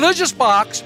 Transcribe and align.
Religious 0.00 0.32
box. 0.32 0.82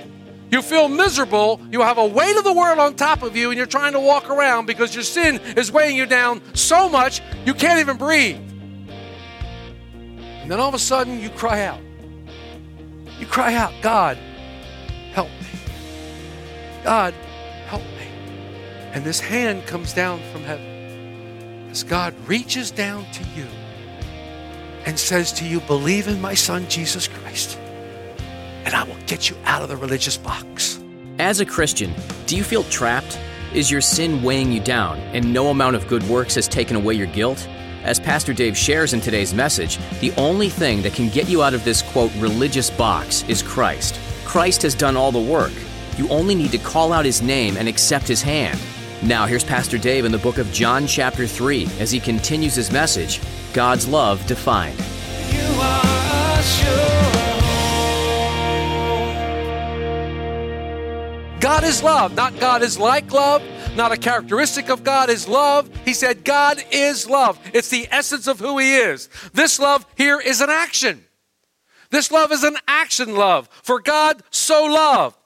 You 0.51 0.61
feel 0.61 0.89
miserable. 0.89 1.61
You 1.71 1.81
have 1.83 1.99
a 1.99 2.07
weight 2.07 2.37
of 2.37 2.45
the 2.45 2.53
world 2.53 2.79
on 2.79 2.95
top 2.95 3.23
of 3.23 3.37
you, 3.37 3.51
and 3.51 3.57
you're 3.57 3.67
trying 3.67 3.93
to 3.93 4.01
walk 4.01 4.29
around 4.29 4.67
because 4.67 4.95
your 4.95 5.05
sin 5.05 5.41
is 5.57 5.71
weighing 5.71 5.97
you 5.97 6.07
down 6.07 6.43
so 6.55 6.89
much 6.89 7.23
you 7.45 7.55
can't 7.55 7.81
even 7.81 7.97
breathe. 7.97 8.37
And 9.97 10.51
then 10.51 10.61
all 10.61 10.69
of 10.69 10.75
a 10.75 10.79
sudden, 10.79 11.21
you 11.21 11.31
cry 11.31 11.63
out. 11.63 11.81
You 13.19 13.27
cry 13.27 13.55
out, 13.55 13.73
God, 13.81 14.19
help 15.13 15.29
me. 15.29 15.47
God, 16.83 17.15
help 17.67 17.83
me. 17.83 18.09
And 18.93 19.05
this 19.05 19.21
hand 19.21 19.67
comes 19.67 19.95
down 19.95 20.21
from 20.33 20.43
heaven 20.43 21.69
as 21.71 21.85
God 21.85 22.15
reaches 22.29 22.71
down 22.71 23.07
to 23.13 23.25
you 23.37 23.47
and 24.85 24.99
says 24.99 25.33
to 25.35 25.47
you, 25.47 25.61
Believe 25.61 26.09
in 26.09 26.21
my 26.21 26.35
Son, 26.35 26.69
Jesus 26.69 27.09
Christ 27.09 27.59
and 28.65 28.75
I 28.75 28.83
will 28.85 28.94
get 29.07 29.29
you 29.29 29.37
out 29.45 29.63
of 29.63 29.69
the 29.69 29.77
religious 29.77 30.17
box. 30.17 30.81
As 31.19 31.41
a 31.41 31.47
Christian, 31.47 31.95
do 32.27 32.37
you 32.37 32.45
feel 32.45 32.65
trapped? 32.65 33.19
Is 33.53 33.71
your 33.71 33.81
sin 33.81 34.23
weighing 34.23 34.51
you 34.51 34.61
down, 34.61 34.99
and 35.13 35.33
no 35.33 35.49
amount 35.49 35.77
of 35.77 35.87
good 35.87 36.03
works 36.05 36.35
has 36.35 36.49
taken 36.49 36.77
away 36.77 36.95
your 36.95 37.07
guilt? 37.07 37.47
As 37.85 38.01
Pastor 38.01 38.33
Dave 38.33 38.57
shares 38.57 38.95
in 38.95 39.01
today's 39.01 39.35
message, 39.35 39.79
the 40.01 40.13
only 40.17 40.49
thing 40.49 40.83
that 40.83 40.95
can 40.95 41.09
get 41.11 41.29
you 41.29 41.43
out 41.43 41.55
of 41.55 41.65
this 41.65 41.83
quote 41.83 42.13
religious 42.17 42.71
box 42.71 43.23
is 43.29 43.43
Christ. 43.43 44.01
Christ 44.25 44.63
has 44.63 44.75
done 44.75 44.97
all 44.97 45.13
the 45.13 45.21
work. 45.21 45.53
You 45.97 46.09
only 46.09 46.35
need 46.35 46.51
to 46.53 46.59
call 46.59 46.93
out 46.93 47.05
his 47.05 47.23
name 47.23 47.57
and 47.57 47.69
accept 47.69 48.09
his 48.09 48.23
hand. 48.23 48.59
Now, 49.03 49.27
here's 49.27 49.45
Pastor 49.45 49.77
Dave 49.77 50.07
in 50.07 50.13
the 50.13 50.19
book 50.19 50.39
of 50.39 50.51
John, 50.51 50.87
chapter 50.87 51.27
3, 51.27 51.69
as 51.79 51.91
he 51.91 52.01
continues 52.01 52.55
his 52.55 52.73
message 52.73 53.21
God's 53.53 53.87
Love 53.87 54.27
Defined. 54.27 54.79
God 61.45 61.63
is 61.63 61.83
love, 61.83 62.15
not 62.15 62.41
God 62.41 62.63
is 62.63 62.79
like 62.79 63.13
love, 63.13 63.43
not 63.77 63.93
a 63.93 63.99
characteristic 63.99 64.71
of 64.71 64.83
God 64.83 65.11
is 65.11 65.29
love. 65.29 65.69
He 65.85 65.93
said, 65.93 66.25
God 66.25 66.65
is 66.71 67.07
love. 67.07 67.39
It's 67.53 67.69
the 67.69 67.87
essence 67.91 68.27
of 68.27 68.41
who 68.41 68.57
He 68.57 68.77
is. 68.77 69.11
This 69.35 69.59
love 69.61 69.85
here 69.95 70.19
is 70.19 70.41
an 70.41 70.49
action. 70.49 71.05
This 71.91 72.11
love 72.11 72.33
is 72.33 72.45
an 72.45 72.57
action 72.67 73.15
love, 73.15 73.51
for 73.63 73.79
God 73.79 74.23
so 74.31 74.65
loved. 74.65 75.19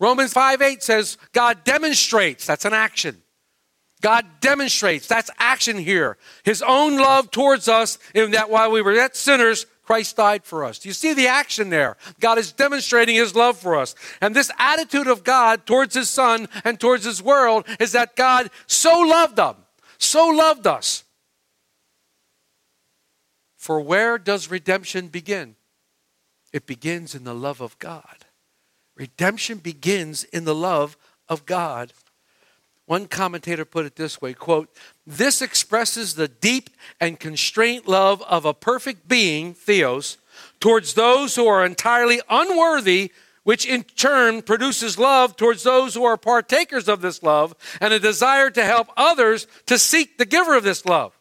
Romans 0.00 0.32
5 0.32 0.60
8 0.60 0.82
says, 0.82 1.18
God 1.30 1.62
demonstrates, 1.62 2.46
that's 2.46 2.64
an 2.64 2.74
action. 2.74 3.22
God 4.00 4.26
demonstrates, 4.40 5.06
that's 5.06 5.30
action 5.38 5.78
here, 5.78 6.18
His 6.42 6.62
own 6.62 6.96
love 6.96 7.30
towards 7.30 7.68
us, 7.68 7.96
in 8.12 8.32
that 8.32 8.50
while 8.50 8.72
we 8.72 8.82
were 8.82 8.94
yet 8.94 9.14
sinners, 9.14 9.66
Christ 9.84 10.16
died 10.16 10.44
for 10.44 10.64
us. 10.64 10.78
Do 10.78 10.88
you 10.88 10.92
see 10.94 11.12
the 11.12 11.28
action 11.28 11.70
there? 11.70 11.96
God 12.20 12.38
is 12.38 12.52
demonstrating 12.52 13.16
his 13.16 13.34
love 13.34 13.58
for 13.58 13.76
us. 13.76 13.94
And 14.20 14.34
this 14.34 14.50
attitude 14.58 15.06
of 15.06 15.24
God 15.24 15.66
towards 15.66 15.94
his 15.94 16.08
son 16.08 16.48
and 16.64 16.80
towards 16.80 17.04
his 17.04 17.22
world 17.22 17.66
is 17.78 17.92
that 17.92 18.16
God 18.16 18.50
so 18.66 19.00
loved 19.00 19.36
them, 19.36 19.56
so 19.98 20.28
loved 20.28 20.66
us. 20.66 21.04
For 23.56 23.80
where 23.80 24.18
does 24.18 24.50
redemption 24.50 25.08
begin? 25.08 25.56
It 26.52 26.66
begins 26.66 27.14
in 27.14 27.24
the 27.24 27.34
love 27.34 27.60
of 27.60 27.78
God. 27.78 28.26
Redemption 28.96 29.58
begins 29.58 30.24
in 30.24 30.44
the 30.44 30.54
love 30.54 30.96
of 31.28 31.46
God. 31.46 31.92
One 32.86 33.06
commentator 33.06 33.64
put 33.64 33.86
it 33.86 33.96
this 33.96 34.20
way 34.20 34.34
quote, 34.34 34.68
This 35.06 35.40
expresses 35.40 36.14
the 36.14 36.28
deep 36.28 36.70
and 37.00 37.18
constrained 37.18 37.86
love 37.86 38.22
of 38.22 38.44
a 38.44 38.54
perfect 38.54 39.08
being, 39.08 39.54
Theos, 39.54 40.18
towards 40.60 40.94
those 40.94 41.36
who 41.36 41.46
are 41.46 41.64
entirely 41.64 42.20
unworthy, 42.28 43.12
which 43.42 43.66
in 43.66 43.84
turn 43.84 44.42
produces 44.42 44.98
love 44.98 45.36
towards 45.36 45.62
those 45.62 45.94
who 45.94 46.04
are 46.04 46.16
partakers 46.16 46.88
of 46.88 47.00
this 47.00 47.22
love 47.22 47.54
and 47.80 47.92
a 47.92 48.00
desire 48.00 48.50
to 48.50 48.64
help 48.64 48.88
others 48.96 49.46
to 49.66 49.78
seek 49.78 50.18
the 50.18 50.26
giver 50.26 50.56
of 50.56 50.64
this 50.64 50.84
love. 50.84 51.18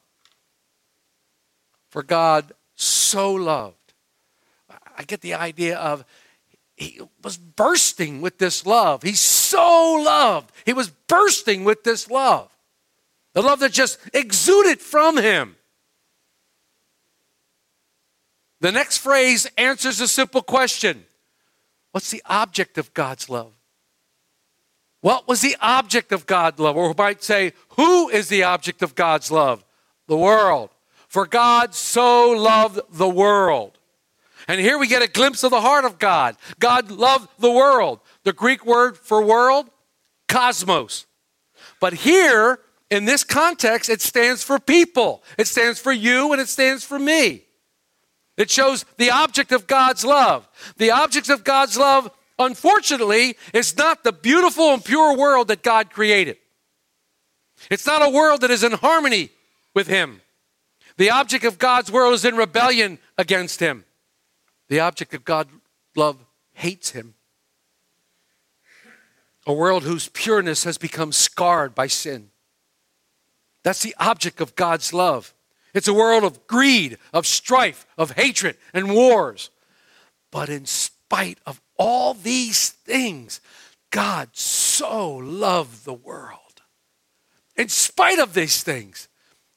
For 1.90 2.04
God 2.04 2.54
so 2.76 3.34
loved. 3.34 3.76
I 4.98 5.04
get 5.04 5.22
the 5.22 5.34
idea 5.34 5.78
of 5.78 6.06
he 6.76 7.00
was 7.24 7.38
bursting 7.38 8.22
with 8.22 8.40
this 8.40 8.66
love. 8.66 9.04
He 9.04 9.14
so 9.54 10.02
loved. 10.04 10.52
He 10.66 10.74
was 10.74 10.90
bursting 11.08 11.64
with 11.64 11.84
this 11.84 12.10
love. 12.10 12.50
The 13.34 13.42
love 13.42 13.60
that 13.60 13.72
just 13.72 14.00
exuded 14.14 14.80
from 14.80 15.18
him. 15.18 15.56
The 18.62 18.72
next 18.72 18.98
phrase 18.98 19.48
answers 19.58 20.00
a 20.02 20.08
simple 20.08 20.42
question 20.42 21.06
What's 21.92 22.10
the 22.10 22.24
object 22.26 22.78
of 22.78 22.94
God's 22.94 23.30
love? 23.30 23.54
What 25.02 25.28
was 25.28 25.42
the 25.42 25.58
object 25.62 26.12
of 26.12 26.26
God's 26.26 26.60
love? 26.60 26.78
Or 26.78 26.88
we 26.88 26.96
might 26.98 27.24
say, 27.24 27.54
Who 27.78 28.10
is 28.10 28.30
the 28.30 28.44
object 28.44 28.82
of 28.82 28.96
God's 28.96 29.32
love? 29.32 29.64
The 30.08 30.18
world. 30.18 30.72
For 31.08 31.28
God 31.28 31.76
so 31.76 32.32
loved 32.32 32.80
the 32.92 33.10
world 33.10 33.78
and 34.48 34.60
here 34.60 34.78
we 34.78 34.88
get 34.88 35.02
a 35.02 35.08
glimpse 35.08 35.44
of 35.44 35.52
the 35.52 35.62
heart 35.62 35.86
of 35.86 36.00
God. 36.00 36.36
God 36.60 36.92
loved 36.92 37.30
the 37.40 37.52
world. 37.52 38.00
The 38.24 38.34
Greek 38.34 38.66
word 38.66 38.98
for 38.98 39.24
world, 39.24 39.70
cosmos. 40.28 41.06
But 41.80 41.94
here, 41.94 42.60
in 42.90 43.06
this 43.06 43.24
context, 43.24 43.90
it 43.90 44.02
stands 44.02 44.44
for 44.44 44.60
people. 44.60 45.24
It 45.38 45.48
stands 45.48 45.80
for 45.80 45.92
you 45.92 46.32
and 46.32 46.42
it 46.42 46.50
stands 46.50 46.84
for 46.84 47.00
me. 47.00 47.44
It 48.38 48.50
shows 48.50 48.86
the 48.98 49.12
object 49.12 49.52
of 49.52 49.68
God's 49.68 50.04
love. 50.04 50.48
The 50.78 50.92
object 50.92 51.30
of 51.30 51.44
God's 51.44 51.78
love, 51.78 52.10
unfortunately, 52.40 53.38
is 53.54 53.78
not 53.78 54.04
the 54.04 54.12
beautiful 54.12 54.74
and 54.74 54.84
pure 54.84 55.16
world 55.16 55.50
that 55.50 55.62
God 55.62 55.92
created. 55.92 56.38
It's 57.70 57.86
not 57.86 58.02
a 58.02 58.10
world 58.10 58.42
that 58.42 58.52
is 58.52 58.64
in 58.64 58.72
harmony 58.72 59.30
with 59.76 59.88
Him. 59.88 60.22
The 60.98 61.12
object 61.12 61.46
of 61.46 61.60
God's 61.60 61.92
world 61.92 62.14
is 62.14 62.26
in 62.26 62.36
rebellion 62.36 63.00
against 63.18 63.60
Him. 63.60 63.86
The 64.70 64.80
object 64.80 65.14
of 65.14 65.24
God's 65.24 65.52
love 65.96 66.18
hates 66.54 66.92
him. 66.92 67.14
A 69.46 69.54
world 69.54 69.84
whose 69.84 70.10
pureness 70.10 70.64
has 70.64 70.78
become 70.78 71.12
scarred 71.12 71.76
by 71.76 71.88
sin. 71.88 72.30
That's 73.64 73.82
the 73.82 73.96
object 74.00 74.42
of 74.42 74.56
God's 74.56 74.94
love. 74.94 75.34
It's 75.74 75.88
a 75.88 75.94
world 75.94 76.24
of 76.24 76.46
greed, 76.48 76.98
of 77.14 77.26
strife, 77.26 77.86
of 77.98 78.12
hatred, 78.12 78.58
and 78.74 78.94
wars. 78.94 79.50
But 80.32 80.50
in 80.50 80.66
spite 80.66 81.40
of 81.46 81.62
all 81.78 82.14
these 82.14 82.70
things, 82.70 83.42
God 83.90 84.30
so 84.34 85.16
loved 85.16 85.86
the 85.86 85.94
world. 85.94 86.40
In 87.56 87.70
spite 87.70 88.20
of 88.20 88.34
these 88.34 88.64
things, 88.64 89.08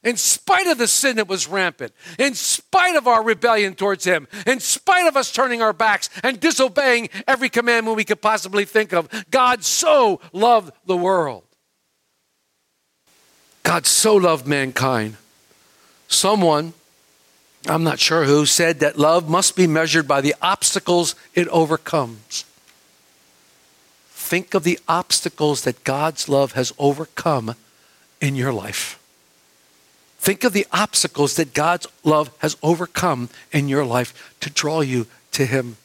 in 0.07 0.15
spite 0.15 0.67
of 0.67 0.77
the 0.77 0.87
sin 0.87 1.17
that 1.17 1.27
was 1.27 1.49
rampant, 1.49 1.91
in 2.17 2.33
spite 2.33 2.95
of 2.95 3.07
our 3.07 3.21
rebellion 3.21 3.75
towards 3.75 4.05
Him, 4.05 4.25
in 4.45 4.61
spite 4.61 5.05
of 5.05 5.17
us 5.17 5.33
turning 5.33 5.61
our 5.61 5.73
backs 5.73 6.09
and 6.23 6.39
disobeying 6.39 7.09
every 7.27 7.49
commandment 7.49 7.97
we 7.97 8.05
could 8.05 8.21
possibly 8.21 8.63
think 8.63 8.93
of, 8.93 9.09
God 9.29 9.65
so 9.65 10.21
loved 10.31 10.71
the 10.85 10.95
world. 10.95 11.43
God 13.63 13.85
so 13.85 14.15
loved 14.15 14.47
mankind. 14.47 15.17
Someone, 16.07 16.71
I'm 17.67 17.83
not 17.83 17.99
sure 17.99 18.23
who, 18.23 18.45
said 18.45 18.79
that 18.79 18.97
love 18.97 19.27
must 19.27 19.57
be 19.57 19.67
measured 19.67 20.07
by 20.07 20.21
the 20.21 20.35
obstacles 20.41 21.15
it 21.35 21.49
overcomes. 21.49 22.45
Think 24.11 24.53
of 24.53 24.63
the 24.63 24.79
obstacles 24.87 25.63
that 25.63 25.83
God's 25.83 26.29
love 26.29 26.53
has 26.53 26.71
overcome 26.79 27.55
in 28.21 28.37
your 28.37 28.53
life. 28.53 28.97
Think 30.17 30.43
of 30.43 30.53
the 30.53 30.67
obstacles 30.71 31.35
that 31.35 31.53
God's 31.53 31.87
love 32.03 32.31
has 32.39 32.57
overcome 32.61 33.29
in 33.51 33.69
your 33.69 33.85
life 33.85 34.35
to 34.41 34.49
draw 34.49 34.81
you 34.81 35.07
to 35.31 35.45
Him. 35.45 35.77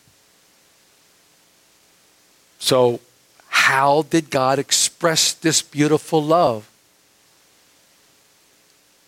So, 2.58 3.00
how 3.48 4.02
did 4.02 4.30
God 4.30 4.58
express 4.58 5.32
this 5.32 5.62
beautiful 5.62 6.22
love? 6.22 6.68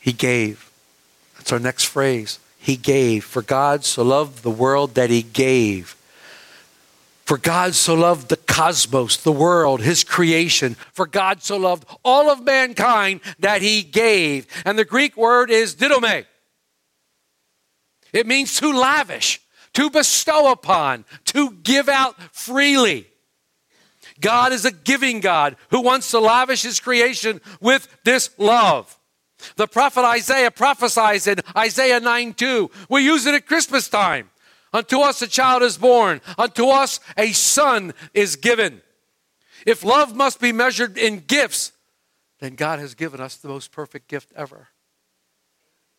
He 0.01 0.13
gave. 0.13 0.71
That's 1.37 1.53
our 1.53 1.59
next 1.59 1.85
phrase. 1.85 2.39
He 2.59 2.77
gave. 2.77 3.25
For 3.25 3.43
God 3.43 3.85
so 3.85 4.03
loved 4.03 4.43
the 4.43 4.51
world 4.51 4.95
that 4.97 5.09
he 5.09 5.23
gave. 5.23 5.97
For 7.25 7.39
God 7.39 7.75
so 7.75 7.95
loved 7.95 8.29
cosmos, 8.55 9.17
the 9.17 9.33
world, 9.33 9.81
his 9.81 10.05
creation. 10.05 10.75
For 10.93 11.07
God 11.07 11.43
so 11.43 11.57
loved 11.57 11.89
all 12.05 12.31
of 12.31 12.45
mankind 12.45 13.21
that 13.41 13.63
he 13.63 13.83
gave. 13.83 14.47
And 14.65 14.79
the 14.79 14.85
Greek 14.85 15.17
word 15.17 15.51
is 15.51 15.75
didome. 15.75 16.25
It 18.13 18.29
means 18.29 18.61
to 18.61 18.71
lavish, 18.71 19.41
to 19.73 19.91
bestow 19.91 20.53
upon, 20.53 21.05
to 21.27 21.51
give 21.51 21.89
out 21.89 22.15
freely. 22.33 23.09
God 24.21 24.53
is 24.53 24.65
a 24.65 24.71
giving 24.71 25.19
God 25.19 25.57
who 25.71 25.81
wants 25.81 26.13
to 26.13 26.21
lavish 26.21 26.63
his 26.63 26.79
creation 26.79 27.41
with 27.61 27.89
this 28.05 28.31
love. 28.39 28.97
The 29.57 29.67
prophet 29.67 30.05
Isaiah 30.05 30.53
prophesies 30.53 31.27
in 31.27 31.41
Isaiah 31.57 31.99
9 31.99 32.35
2. 32.35 32.71
We 32.89 33.03
use 33.03 33.27
it 33.27 33.35
at 33.35 33.49
Christmas 33.49 33.89
time. 33.89 34.31
Unto 34.75 34.99
us 34.99 35.23
a 35.23 35.29
child 35.29 35.63
is 35.63 35.79
born, 35.79 36.21
unto 36.37 36.67
us 36.67 36.99
a 37.17 37.31
son 37.31 37.95
is 38.13 38.35
given. 38.35 38.83
If 39.65 39.85
love 39.85 40.17
must 40.17 40.41
be 40.41 40.51
measured 40.51 40.99
in 40.99 41.21
gifts, 41.21 41.71
then 42.41 42.57
God 42.57 42.81
has 42.81 42.97
given 42.97 43.21
us 43.21 43.37
the 43.37 43.49
most 43.49 43.71
perfect 43.71 44.09
gift 44.09 44.33
ever. 44.35 44.69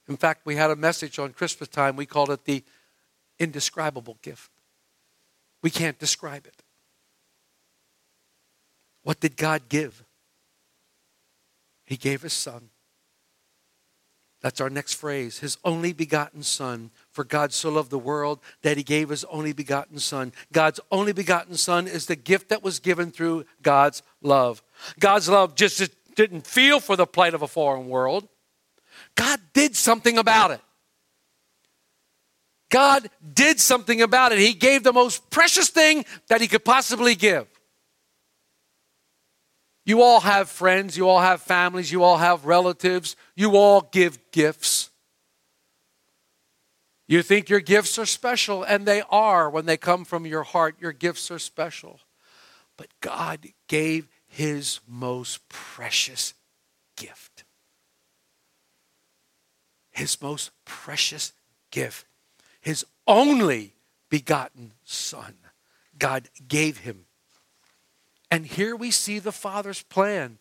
In 0.10 0.18
fact, 0.18 0.46
we 0.46 0.58
had 0.58 0.72
a 0.72 0.76
message 0.76 1.18
on 1.18 1.32
Christmas 1.32 1.70
time. 1.70 1.96
We 1.96 2.06
called 2.06 2.30
it 2.30 2.44
the 2.44 2.64
indescribable 3.40 4.18
gift. 4.22 4.52
We 5.64 5.70
can't 5.70 5.98
describe 5.98 6.46
it. 6.46 6.62
What 9.04 9.22
did 9.22 9.38
God 9.38 9.70
give? 9.70 10.04
He 11.86 11.96
gave 11.96 12.24
His 12.24 12.34
Son. 12.34 12.70
That's 14.42 14.60
our 14.60 14.70
next 14.70 14.96
phrase. 14.96 15.40
His 15.40 15.58
only 15.64 15.94
begotten 15.94 16.44
Son. 16.44 16.92
For 17.16 17.24
God 17.24 17.54
so 17.54 17.70
loved 17.70 17.92
the 17.92 17.98
world 17.98 18.42
that 18.62 18.76
he 18.76 18.84
gave 18.84 19.08
his 19.08 19.24
only 19.26 19.54
begotten 19.54 20.00
Son. 20.00 20.34
God's 20.52 20.82
only 20.92 21.14
begotten 21.14 21.56
Son 21.56 21.88
is 21.88 22.08
the 22.08 22.18
gift 22.18 22.50
that 22.50 22.62
was 22.62 22.80
given 22.80 23.10
through 23.10 23.46
God's 23.62 24.04
love. 24.22 24.62
God's 25.00 25.30
love 25.30 25.56
just 25.56 25.96
didn't 26.16 26.46
feel 26.46 26.82
for 26.82 26.98
the 26.98 27.08
plight 27.08 27.34
of 27.34 27.42
a 27.42 27.48
foreign 27.48 27.88
world, 27.88 28.28
God 29.16 29.40
did 29.54 29.78
something 29.78 30.18
about 30.18 30.52
it. 30.52 30.60
God 32.70 33.10
did 33.34 33.62
something 33.62 34.02
about 34.02 34.34
it. 34.34 34.40
He 34.40 34.54
gave 34.54 34.84
the 34.84 34.92
most 34.92 35.30
precious 35.30 35.70
thing 35.70 36.04
that 36.28 36.42
he 36.42 36.50
could 36.50 36.66
possibly 36.66 37.16
give. 37.16 37.48
You 39.86 40.02
all 40.02 40.20
have 40.20 40.50
friends, 40.50 40.98
you 40.98 41.08
all 41.08 41.22
have 41.22 41.42
families, 41.42 41.94
you 41.94 42.04
all 42.04 42.18
have 42.18 42.46
relatives, 42.46 43.16
you 43.38 43.56
all 43.56 43.88
give 43.90 44.20
gifts. 44.32 44.90
You 47.08 47.22
think 47.22 47.50
your 47.50 47.60
gifts 47.60 48.00
are 48.00 48.06
special, 48.06 48.64
and 48.64 48.86
they 48.86 49.04
are 49.10 49.50
when 49.50 49.66
they 49.66 49.78
come 49.78 50.06
from 50.06 50.26
your 50.26 50.44
heart. 50.44 50.76
Your 50.80 50.92
gifts 50.92 51.30
are 51.32 51.40
special. 51.40 52.00
But 52.78 52.88
God 53.00 53.48
gave 53.68 54.08
his 54.28 54.80
most 54.88 55.48
precious 55.50 56.34
gift. 56.96 57.44
His 59.92 60.22
most 60.22 60.52
precious 60.66 61.34
gift. 61.72 62.06
His 62.60 62.86
only 63.08 63.74
begotten 64.10 64.74
Son. 64.84 65.36
God 65.98 66.30
gave 66.48 66.80
him 66.80 67.06
and 68.32 68.46
here 68.46 68.76
we 68.76 68.92
see 68.92 69.20
the 69.20 69.32
Father's 69.32 69.84
plan. 69.84 70.40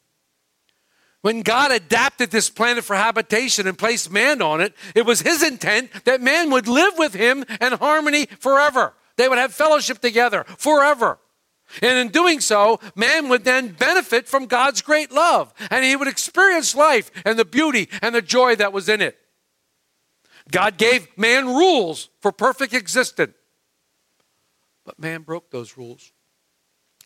When 1.24 1.40
God 1.40 1.72
adapted 1.72 2.30
this 2.30 2.50
planet 2.50 2.84
for 2.84 2.94
habitation 2.94 3.66
and 3.66 3.78
placed 3.78 4.12
man 4.12 4.42
on 4.42 4.60
it, 4.60 4.74
it 4.94 5.06
was 5.06 5.22
his 5.22 5.42
intent 5.42 5.90
that 6.04 6.20
man 6.20 6.50
would 6.50 6.68
live 6.68 6.98
with 6.98 7.14
him 7.14 7.46
in 7.62 7.72
harmony 7.72 8.26
forever. 8.40 8.92
They 9.16 9.26
would 9.26 9.38
have 9.38 9.54
fellowship 9.54 10.00
together 10.00 10.44
forever. 10.58 11.18
And 11.80 11.98
in 11.98 12.08
doing 12.08 12.40
so, 12.40 12.78
man 12.94 13.30
would 13.30 13.44
then 13.44 13.68
benefit 13.68 14.28
from 14.28 14.44
God's 14.44 14.82
great 14.82 15.12
love, 15.12 15.54
and 15.70 15.82
he 15.82 15.96
would 15.96 16.08
experience 16.08 16.74
life 16.74 17.10
and 17.24 17.38
the 17.38 17.46
beauty 17.46 17.88
and 18.02 18.14
the 18.14 18.20
joy 18.20 18.54
that 18.56 18.74
was 18.74 18.90
in 18.90 19.00
it. 19.00 19.16
God 20.50 20.76
gave 20.76 21.08
man 21.16 21.46
rules 21.46 22.10
for 22.20 22.32
perfect 22.32 22.74
existence, 22.74 23.32
but 24.84 24.98
man 24.98 25.22
broke 25.22 25.50
those 25.50 25.78
rules. 25.78 26.12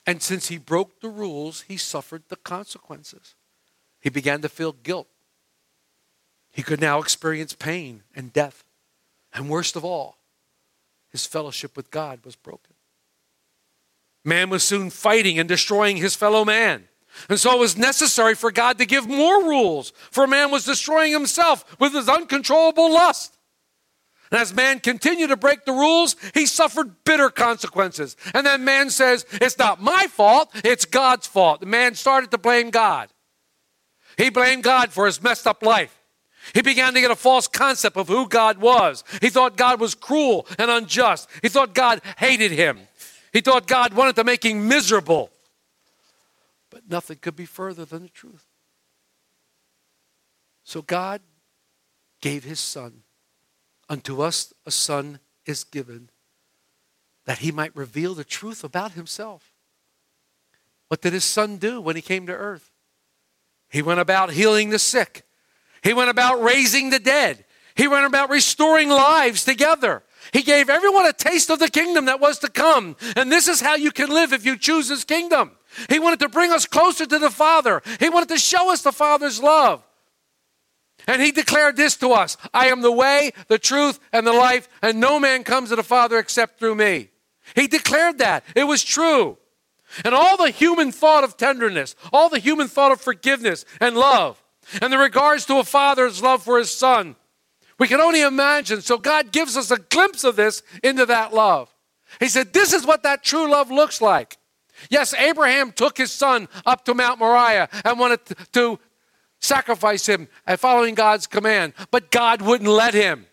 And 0.09 0.21
since 0.21 0.49
he 0.49 0.59
broke 0.59 1.03
the 1.03 1.09
rules, 1.09 1.61
he 1.69 1.77
suffered 1.77 2.25
the 2.29 2.37
consequences. 2.37 3.37
He 4.01 4.11
began 4.11 4.43
to 4.43 4.49
feel 4.49 4.73
guilt. 4.73 5.09
He 6.51 6.63
could 6.63 6.81
now 6.81 7.01
experience 7.01 7.53
pain 7.53 8.03
and 8.15 8.33
death. 8.33 8.65
And 9.33 9.49
worst 9.49 9.77
of 9.77 9.85
all, 9.85 10.19
his 11.11 11.27
fellowship 11.27 11.77
with 11.77 11.91
God 11.91 12.25
was 12.25 12.37
broken. 12.37 12.75
Man 14.25 14.51
was 14.51 14.63
soon 14.63 14.91
fighting 14.91 15.39
and 15.39 15.49
destroying 15.49 15.97
his 15.97 16.15
fellow 16.15 16.45
man. 16.45 16.89
And 17.29 17.39
so 17.39 17.55
it 17.55 17.59
was 17.59 17.77
necessary 17.77 18.35
for 18.35 18.51
God 18.51 18.79
to 18.79 18.87
give 18.87 19.09
more 19.09 19.43
rules, 19.45 19.93
for 20.11 20.27
man 20.27 20.51
was 20.51 20.65
destroying 20.65 21.13
himself 21.13 21.79
with 21.81 21.93
his 21.93 22.09
uncontrollable 22.09 22.93
lust. 22.93 23.37
And 24.31 24.41
as 24.41 24.53
man 24.53 24.81
continued 24.81 25.29
to 25.29 25.37
break 25.37 25.65
the 25.65 25.73
rules, 25.73 26.15
he 26.35 26.45
suffered 26.45 27.05
bitter 27.05 27.31
consequences. 27.31 28.17
And 28.35 28.47
then 28.47 28.65
man 28.65 28.91
says, 28.91 29.25
It's 29.33 29.59
not 29.59 29.81
my 29.81 30.07
fault, 30.11 30.51
it's 30.65 30.85
God's 30.85 31.27
fault. 31.27 31.61
The 31.61 31.67
man 31.67 31.95
started 31.95 32.31
to 32.33 32.39
blame 32.39 32.71
God. 32.71 33.09
He 34.19 34.29
blamed 34.29 34.65
God 34.65 34.93
for 34.93 35.07
his 35.07 35.23
messed 35.23 35.47
up 35.47 35.63
life. 35.63 35.99
He 36.53 36.61
began 36.61 36.93
to 36.93 37.01
get 37.01 37.11
a 37.11 37.17
false 37.17 37.49
concept 37.49 37.97
of 37.97 38.09
who 38.09 38.29
God 38.29 38.59
was. 38.59 39.03
He 39.23 39.31
thought 39.31 39.57
God 39.57 39.81
was 39.81 39.95
cruel 39.95 40.47
and 40.59 40.71
unjust. 40.71 41.29
He 41.41 41.49
thought 41.49 41.75
God 41.75 42.03
hated 42.19 42.53
him. 42.53 42.79
He 43.33 43.41
thought 43.41 43.67
God 43.67 43.95
wanted 43.95 44.17
to 44.17 44.25
make 44.25 44.45
him 44.45 44.69
miserable. 44.69 45.31
But 46.69 46.83
nothing 46.91 47.17
could 47.23 47.37
be 47.37 47.47
further 47.47 47.87
than 47.87 48.03
the 48.03 48.09
truth. 48.11 48.45
So 50.65 50.83
God 50.83 51.23
gave 52.21 52.45
his 52.45 52.61
son 52.61 53.05
Unto 53.89 54.21
us 54.21 54.53
a 54.67 54.71
son 54.71 55.19
is 55.47 55.65
given, 55.65 56.11
that 57.25 57.39
he 57.39 57.51
might 57.51 57.75
reveal 57.75 58.15
the 58.15 58.25
truth 58.25 58.63
about 58.63 58.93
himself. 58.93 59.55
What 60.89 61.01
did 61.01 61.15
his 61.15 61.25
son 61.25 61.57
do 61.57 61.81
when 61.81 61.97
he 61.97 62.03
came 62.03 62.27
to 62.27 62.33
earth? 62.33 62.71
He 63.71 63.83
went 63.83 64.01
about 64.01 64.33
healing 64.33 64.71
the 64.71 64.79
sick, 64.79 65.25
he 65.83 65.93
went 65.93 66.11
about 66.11 66.43
raising 66.43 66.91
the 66.91 66.99
dead, 66.99 67.45
he 67.75 67.89
went 67.89 68.07
about 68.07 68.31
restoring 68.31 68.89
lives 68.89 69.45
together. 69.45 70.03
He 70.33 70.43
gave 70.43 70.69
everyone 70.69 71.07
a 71.07 71.13
taste 71.13 71.49
of 71.49 71.59
the 71.59 71.71
kingdom 71.71 72.05
that 72.05 72.21
was 72.21 72.39
to 72.41 72.51
come. 72.51 72.97
And 73.17 73.33
this 73.33 73.49
is 73.49 73.63
how 73.63 73.77
you 73.77 73.91
can 73.91 74.11
live 74.11 74.35
if 74.35 74.45
you 74.45 74.59
choose 74.59 74.89
his 74.89 75.05
kingdom. 75.05 75.53
He 75.89 75.99
wanted 75.99 76.21
to 76.21 76.29
bring 76.29 76.51
us 76.53 76.67
closer 76.67 77.07
to 77.07 77.19
the 77.19 77.31
Father. 77.31 77.83
He 77.99 78.11
wanted 78.11 78.29
to 78.31 78.39
show 78.39 78.71
us 78.71 78.83
the 78.83 78.93
Father's 78.93 79.43
love. 79.43 79.83
And 81.07 81.23
he 81.23 81.31
declared 81.33 81.77
this 81.77 81.97
to 81.99 82.13
us 82.13 82.37
I 82.53 82.67
am 82.67 82.83
the 82.83 82.93
way, 82.93 83.33
the 83.49 83.59
truth, 83.59 83.99
and 84.13 84.27
the 84.27 84.33
life, 84.33 84.69
and 84.83 85.01
no 85.01 85.19
man 85.19 85.45
comes 85.45 85.71
to 85.71 85.77
the 85.77 85.83
Father 85.83 86.19
except 86.19 86.59
through 86.59 86.75
me. 86.75 87.09
He 87.55 87.67
declared 87.67 88.19
that. 88.19 88.45
It 88.55 88.65
was 88.65 88.85
true. 88.85 89.39
And 90.05 90.15
all 90.15 90.37
the 90.37 90.51
human 90.51 90.93
thought 90.93 91.25
of 91.25 91.37
tenderness, 91.37 91.95
all 92.13 92.29
the 92.29 92.39
human 92.39 92.69
thought 92.69 92.93
of 92.93 93.01
forgiveness 93.01 93.65
and 93.81 93.97
love, 93.97 94.43
and 94.83 94.93
the 94.93 94.99
regards 94.99 95.47
to 95.47 95.59
a 95.59 95.65
father's 95.65 96.23
love 96.23 96.43
for 96.43 96.59
his 96.59 96.71
son, 96.71 97.17
we 97.79 97.89
can 97.89 98.01
only 98.01 98.23
imagine. 98.23 98.83
So 98.83 98.99
God 98.99 99.33
gives 99.33 99.57
us 99.57 99.71
a 99.71 99.79
glimpse 99.79 100.25
of 100.25 100.37
this 100.37 100.63
into 100.83 101.07
that 101.07 101.33
love. 101.33 101.73
He 102.21 102.29
said, 102.29 102.53
This 102.53 102.73
is 102.73 102.85
what 102.85 103.03
that 103.05 103.23
true 103.23 103.51
love 103.51 103.71
looks 103.71 104.01
like. 104.01 104.37
Yes, 104.91 105.15
Abraham 105.15 105.73
took 105.73 105.97
his 105.97 106.13
son 106.13 106.49
up 106.65 106.85
to 106.85 106.95
Mount 106.95 107.19
Moriah 107.19 107.69
and 107.85 107.99
wanted 107.99 108.21
to 108.53 108.79
sacrifice 109.41 110.07
him 110.07 110.29
and 110.47 110.59
following 110.59 110.95
God's 110.95 111.27
command, 111.27 111.73
but 111.91 112.11
God 112.11 112.43
wouldn't 112.43 112.71
let 112.71 112.95
him. 112.95 113.27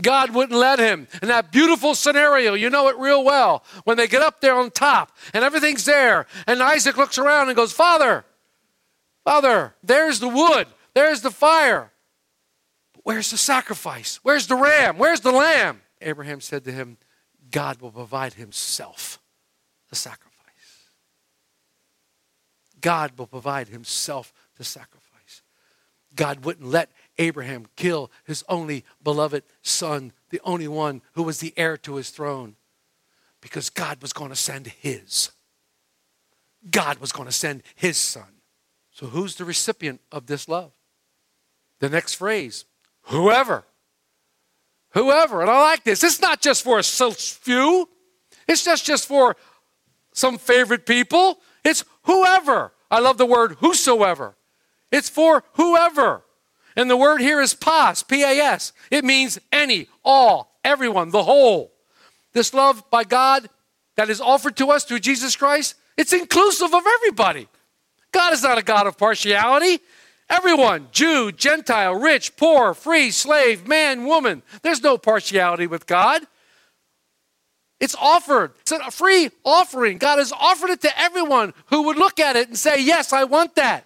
God 0.00 0.34
wouldn't 0.34 0.58
let 0.58 0.78
him. 0.78 1.08
And 1.22 1.30
that 1.30 1.50
beautiful 1.50 1.94
scenario, 1.94 2.54
you 2.54 2.68
know 2.68 2.88
it 2.88 2.98
real 2.98 3.24
well. 3.24 3.64
When 3.84 3.96
they 3.96 4.06
get 4.06 4.22
up 4.22 4.40
there 4.40 4.54
on 4.54 4.70
top 4.70 5.12
and 5.32 5.42
everything's 5.42 5.84
there, 5.84 6.26
and 6.46 6.62
Isaac 6.62 6.96
looks 6.96 7.18
around 7.18 7.48
and 7.48 7.56
goes, 7.56 7.72
Father, 7.72 8.24
Father, 9.24 9.74
there's 9.82 10.20
the 10.20 10.28
wood, 10.28 10.66
there's 10.94 11.22
the 11.22 11.30
fire. 11.30 11.90
But 12.94 13.00
where's 13.04 13.30
the 13.30 13.38
sacrifice? 13.38 14.20
Where's 14.22 14.46
the 14.46 14.56
ram? 14.56 14.98
Where's 14.98 15.20
the 15.20 15.32
lamb? 15.32 15.82
Abraham 16.00 16.40
said 16.40 16.64
to 16.64 16.72
him, 16.72 16.98
God 17.50 17.80
will 17.80 17.90
provide 17.90 18.34
himself 18.34 19.20
the 19.88 19.96
sacrifice. 19.96 20.32
God 22.80 23.12
will 23.16 23.26
provide 23.26 23.68
himself 23.68 24.32
the 24.58 24.64
sacrifice. 24.64 24.95
God 26.16 26.44
wouldn't 26.44 26.66
let 26.66 26.90
Abraham 27.18 27.66
kill 27.76 28.10
his 28.24 28.42
only 28.48 28.84
beloved 29.02 29.44
son, 29.62 30.12
the 30.30 30.40
only 30.44 30.66
one 30.66 31.02
who 31.12 31.22
was 31.22 31.38
the 31.38 31.54
heir 31.56 31.76
to 31.78 31.96
his 31.96 32.10
throne, 32.10 32.56
because 33.40 33.70
God 33.70 34.02
was 34.02 34.12
going 34.12 34.30
to 34.30 34.36
send 34.36 34.66
his. 34.66 35.30
God 36.70 36.98
was 36.98 37.12
going 37.12 37.28
to 37.28 37.32
send 37.32 37.62
his 37.74 37.96
son. 37.96 38.40
So, 38.90 39.06
who's 39.06 39.36
the 39.36 39.44
recipient 39.44 40.00
of 40.10 40.26
this 40.26 40.48
love? 40.48 40.72
The 41.80 41.90
next 41.90 42.14
phrase 42.14 42.64
whoever. 43.02 43.64
Whoever. 44.90 45.42
And 45.42 45.50
I 45.50 45.60
like 45.60 45.84
this. 45.84 46.02
It's 46.02 46.20
not 46.20 46.40
just 46.40 46.64
for 46.64 46.78
a 46.78 46.82
few, 46.82 47.88
it's 48.48 48.64
just 48.64 48.86
just 48.86 49.06
for 49.06 49.36
some 50.12 50.38
favorite 50.38 50.86
people. 50.86 51.40
It's 51.64 51.84
whoever. 52.04 52.72
I 52.90 53.00
love 53.00 53.18
the 53.18 53.26
word 53.26 53.56
whosoever. 53.60 54.35
It's 54.96 55.10
for 55.10 55.44
whoever. 55.52 56.22
And 56.74 56.90
the 56.90 56.96
word 56.96 57.20
here 57.20 57.40
is 57.40 57.54
pas, 57.54 58.02
P 58.02 58.22
A 58.22 58.38
S. 58.38 58.72
It 58.90 59.04
means 59.04 59.38
any, 59.52 59.88
all, 60.04 60.58
everyone, 60.64 61.10
the 61.10 61.22
whole. 61.22 61.72
This 62.32 62.54
love 62.54 62.82
by 62.90 63.04
God 63.04 63.48
that 63.96 64.10
is 64.10 64.20
offered 64.20 64.56
to 64.56 64.70
us 64.70 64.84
through 64.84 65.00
Jesus 65.00 65.36
Christ, 65.36 65.74
it's 65.96 66.12
inclusive 66.12 66.74
of 66.74 66.82
everybody. 66.86 67.48
God 68.12 68.32
is 68.32 68.42
not 68.42 68.58
a 68.58 68.62
God 68.62 68.86
of 68.86 68.98
partiality. 68.98 69.80
Everyone, 70.28 70.88
Jew, 70.92 71.30
Gentile, 71.30 71.94
rich, 71.94 72.36
poor, 72.36 72.74
free, 72.74 73.10
slave, 73.10 73.66
man, 73.68 74.04
woman. 74.04 74.42
There's 74.62 74.82
no 74.82 74.98
partiality 74.98 75.66
with 75.66 75.86
God. 75.86 76.22
It's 77.80 77.94
offered. 77.94 78.52
It's 78.60 78.72
a 78.72 78.90
free 78.90 79.30
offering. 79.44 79.98
God 79.98 80.18
has 80.18 80.32
offered 80.32 80.70
it 80.70 80.80
to 80.82 81.00
everyone 81.00 81.52
who 81.66 81.82
would 81.82 81.96
look 81.96 82.18
at 82.18 82.36
it 82.36 82.48
and 82.48 82.58
say, 82.58 82.82
Yes, 82.82 83.12
I 83.12 83.24
want 83.24 83.54
that. 83.56 83.85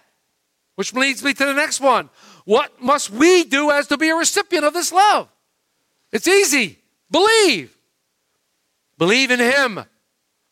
Which 0.81 0.95
leads 0.95 1.23
me 1.23 1.35
to 1.35 1.45
the 1.45 1.53
next 1.53 1.79
one. 1.79 2.09
What 2.45 2.81
must 2.81 3.11
we 3.11 3.43
do 3.43 3.69
as 3.69 3.85
to 3.89 3.97
be 3.97 4.09
a 4.09 4.15
recipient 4.15 4.65
of 4.65 4.73
this 4.73 4.91
love? 4.91 5.29
It's 6.11 6.27
easy. 6.27 6.79
Believe. 7.11 7.77
Believe 8.97 9.29
in 9.29 9.39
Him. 9.39 9.85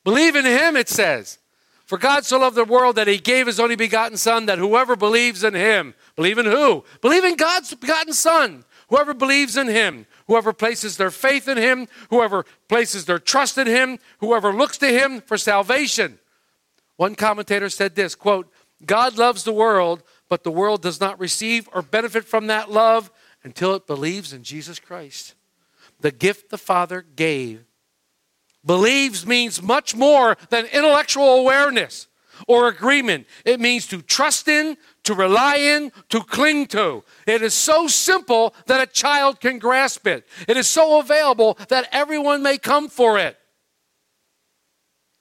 Believe 0.03 0.35
in 0.35 0.45
Him, 0.45 0.75
it 0.75 0.87
says. 0.87 1.39
For 1.85 1.97
God 1.97 2.25
so 2.25 2.37
loved 2.37 2.55
the 2.55 2.63
world 2.63 2.97
that 2.97 3.07
He 3.07 3.17
gave 3.17 3.47
His 3.47 3.59
only 3.59 3.75
begotten 3.75 4.17
Son, 4.17 4.45
that 4.45 4.59
whoever 4.59 4.95
believes 4.95 5.43
in 5.43 5.55
Him, 5.55 5.95
believe 6.15 6.37
in 6.37 6.45
who? 6.45 6.83
Believe 7.01 7.23
in 7.23 7.35
God's 7.35 7.73
begotten 7.73 8.13
Son. 8.13 8.65
Whoever 8.89 9.15
believes 9.15 9.57
in 9.57 9.67
Him 9.67 10.05
whoever 10.29 10.53
places 10.53 10.95
their 10.95 11.09
faith 11.09 11.47
in 11.47 11.57
him, 11.57 11.87
whoever 12.11 12.45
places 12.67 13.05
their 13.05 13.17
trust 13.17 13.57
in 13.57 13.65
him, 13.65 13.97
whoever 14.19 14.53
looks 14.53 14.77
to 14.77 14.87
him 14.87 15.21
for 15.21 15.39
salvation. 15.39 16.19
One 16.97 17.15
commentator 17.15 17.67
said 17.67 17.95
this 17.95 18.13
quote, 18.13 18.47
God 18.85 19.17
loves 19.17 19.43
the 19.43 19.51
world, 19.51 20.03
but 20.29 20.43
the 20.43 20.51
world 20.51 20.81
does 20.81 20.99
not 20.99 21.19
receive 21.19 21.67
or 21.73 21.81
benefit 21.81 22.25
from 22.25 22.47
that 22.47 22.71
love 22.71 23.11
until 23.43 23.73
it 23.73 23.87
believes 23.87 24.31
in 24.31 24.43
Jesus 24.43 24.79
Christ. 24.79 25.35
The 25.99 26.11
gift 26.11 26.49
the 26.49 26.57
Father 26.57 27.03
gave. 27.15 27.65
Believes 28.65 29.25
means 29.25 29.61
much 29.61 29.95
more 29.95 30.37
than 30.49 30.65
intellectual 30.67 31.39
awareness 31.39 32.07
or 32.47 32.67
agreement. 32.67 33.25
It 33.45 33.59
means 33.59 33.87
to 33.87 34.01
trust 34.01 34.47
in, 34.47 34.77
to 35.03 35.13
rely 35.13 35.57
in, 35.57 35.91
to 36.09 36.21
cling 36.21 36.67
to. 36.67 37.03
It 37.25 37.41
is 37.41 37.53
so 37.53 37.87
simple 37.87 38.53
that 38.67 38.81
a 38.81 38.91
child 38.91 39.39
can 39.39 39.59
grasp 39.59 40.07
it. 40.07 40.27
It 40.47 40.57
is 40.57 40.67
so 40.67 40.99
available 40.99 41.57
that 41.69 41.89
everyone 41.91 42.43
may 42.43 42.57
come 42.57 42.87
for 42.89 43.17
it. 43.17 43.37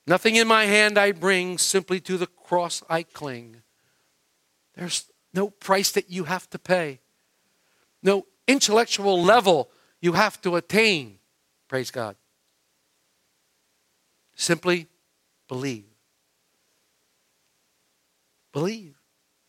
Nothing 0.07 0.37
in 0.37 0.49
my 0.49 0.65
hand 0.65 0.99
I 0.99 1.13
bring, 1.13 1.59
simply 1.59 2.01
to 2.01 2.17
the 2.17 2.27
cross 2.27 2.83
I 2.89 3.03
cling. 3.03 3.63
There's 4.79 5.11
no 5.35 5.51
price 5.51 5.91
that 5.91 6.09
you 6.09 6.25
have 6.25 6.49
to 6.51 6.59
pay, 6.59 7.01
no 8.01 8.27
intellectual 8.47 9.21
level 9.21 9.69
you 10.01 10.13
have 10.13 10.41
to 10.43 10.55
attain. 10.55 11.19
Praise 11.67 11.91
God. 11.91 12.15
Simply 14.37 14.87
believe. 15.49 15.85
Believe. 18.53 18.95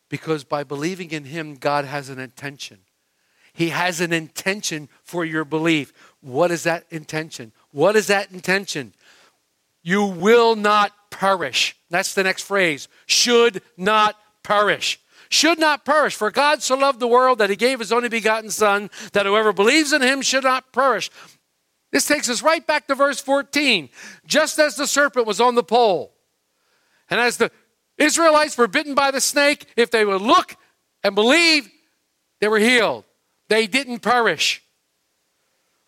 Because 0.08 0.42
by 0.42 0.64
believing 0.64 1.12
in 1.12 1.24
Him, 1.24 1.54
God 1.54 1.84
has 1.84 2.08
an 2.08 2.18
intention. 2.18 2.78
He 3.52 3.68
has 3.68 4.00
an 4.00 4.12
intention 4.12 4.88
for 5.04 5.24
your 5.24 5.44
belief. 5.44 5.92
What 6.20 6.50
is 6.50 6.64
that 6.64 6.86
intention? 6.90 7.52
What 7.70 7.94
is 7.94 8.08
that 8.08 8.32
intention? 8.32 8.94
You 9.82 10.04
will 10.04 10.56
not 10.56 10.92
perish. 11.10 11.76
That's 11.88 12.14
the 12.14 12.24
next 12.24 12.42
phrase. 12.42 12.88
Should 13.06 13.62
not 13.76 14.16
perish. 14.42 14.98
Should 15.30 15.58
not 15.58 15.84
perish. 15.84 16.14
For 16.14 16.30
God 16.30 16.62
so 16.62 16.76
loved 16.76 17.00
the 17.00 17.06
world 17.08 17.38
that 17.38 17.50
he 17.50 17.56
gave 17.56 17.78
his 17.78 17.92
only 17.92 18.08
begotten 18.08 18.50
Son, 18.50 18.90
that 19.12 19.26
whoever 19.26 19.52
believes 19.52 19.92
in 19.92 20.02
him 20.02 20.22
should 20.22 20.44
not 20.44 20.72
perish. 20.72 21.10
This 21.92 22.06
takes 22.06 22.28
us 22.28 22.42
right 22.42 22.66
back 22.66 22.86
to 22.88 22.94
verse 22.94 23.20
14. 23.20 23.88
Just 24.26 24.58
as 24.58 24.76
the 24.76 24.86
serpent 24.86 25.26
was 25.26 25.40
on 25.40 25.54
the 25.54 25.62
pole, 25.62 26.14
and 27.08 27.18
as 27.18 27.36
the 27.36 27.50
Israelites 28.00 28.56
were 28.56 28.66
bitten 28.66 28.94
by 28.94 29.10
the 29.10 29.20
snake. 29.20 29.66
If 29.76 29.90
they 29.90 30.04
would 30.04 30.22
look 30.22 30.56
and 31.04 31.14
believe, 31.14 31.70
they 32.40 32.48
were 32.48 32.58
healed. 32.58 33.04
They 33.48 33.66
didn't 33.66 34.00
perish. 34.00 34.62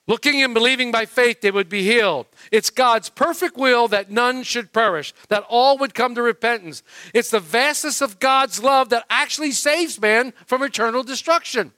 Looking 0.08 0.42
and 0.42 0.52
believing 0.52 0.90
by 0.90 1.06
faith, 1.06 1.40
they 1.40 1.50
would 1.50 1.68
be 1.68 1.84
healed. 1.84 2.26
It's 2.50 2.70
God's 2.70 3.08
perfect 3.08 3.56
will 3.56 3.86
that 3.88 4.10
none 4.10 4.42
should 4.42 4.72
perish, 4.72 5.14
that 5.28 5.44
all 5.48 5.78
would 5.78 5.94
come 5.94 6.14
to 6.16 6.22
repentance. 6.22 6.82
It's 7.14 7.30
the 7.30 7.40
vastness 7.40 8.00
of 8.00 8.18
God's 8.18 8.62
love 8.62 8.88
that 8.88 9.06
actually 9.08 9.52
saves 9.52 10.00
man 10.00 10.32
from 10.46 10.62
eternal 10.62 11.04
destruction. 11.04 11.72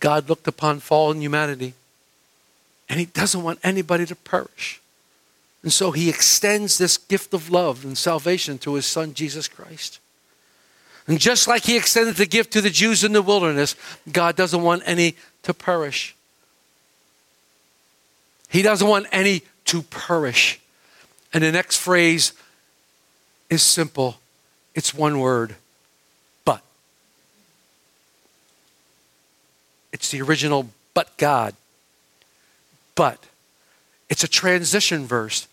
God 0.00 0.28
looked 0.28 0.48
upon 0.48 0.80
fallen 0.80 1.22
humanity, 1.22 1.74
and 2.88 2.98
He 2.98 3.06
doesn't 3.06 3.42
want 3.42 3.60
anybody 3.62 4.04
to 4.06 4.16
perish. 4.16 4.80
And 5.66 5.72
so 5.72 5.90
he 5.90 6.08
extends 6.08 6.78
this 6.78 6.96
gift 6.96 7.34
of 7.34 7.50
love 7.50 7.84
and 7.84 7.98
salvation 7.98 8.56
to 8.58 8.74
his 8.74 8.86
son, 8.86 9.14
Jesus 9.14 9.48
Christ. 9.48 9.98
And 11.08 11.18
just 11.18 11.48
like 11.48 11.64
he 11.64 11.76
extended 11.76 12.14
the 12.14 12.24
gift 12.24 12.52
to 12.52 12.60
the 12.60 12.70
Jews 12.70 13.02
in 13.02 13.12
the 13.12 13.20
wilderness, 13.20 13.74
God 14.12 14.36
doesn't 14.36 14.62
want 14.62 14.84
any 14.86 15.16
to 15.46 15.54
perish. 15.54 16.16
He 18.48 18.62
doesn't 18.62 18.86
want 18.86 19.06
any 19.12 19.42
to 19.66 19.82
perish. 19.82 20.58
And 21.32 21.44
the 21.44 21.52
next 21.52 21.76
phrase 21.76 22.32
is 23.48 23.62
simple 23.62 24.16
it's 24.74 24.92
one 24.92 25.20
word, 25.20 25.54
but. 26.44 26.62
It's 29.92 30.10
the 30.10 30.20
original 30.20 30.68
but 30.94 31.16
God. 31.16 31.54
But. 32.96 33.24
It's 34.08 34.24
a 34.24 34.28
transition 34.28 35.06
verse. 35.06 35.46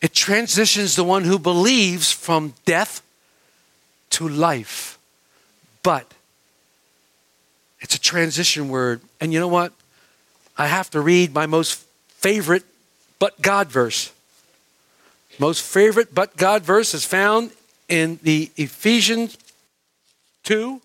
It 0.00 0.14
transitions 0.14 0.94
the 0.94 1.04
one 1.04 1.24
who 1.24 1.38
believes 1.38 2.12
from 2.12 2.54
death 2.64 3.02
to 4.10 4.28
life. 4.28 4.98
But 5.82 6.14
it's 7.80 7.94
a 7.94 8.00
transition 8.00 8.68
word. 8.68 9.00
And 9.20 9.32
you 9.32 9.40
know 9.40 9.48
what? 9.48 9.72
I 10.56 10.66
have 10.66 10.90
to 10.90 11.00
read 11.00 11.34
my 11.34 11.46
most 11.46 11.84
favorite 12.08 12.64
but 13.18 13.40
God 13.40 13.68
verse. 13.68 14.12
Most 15.38 15.62
favorite 15.62 16.14
but 16.14 16.36
God 16.36 16.62
verse 16.62 16.92
is 16.92 17.04
found 17.04 17.50
in 17.88 18.18
the 18.22 18.50
Ephesians 18.56 19.38
2. 20.44 20.80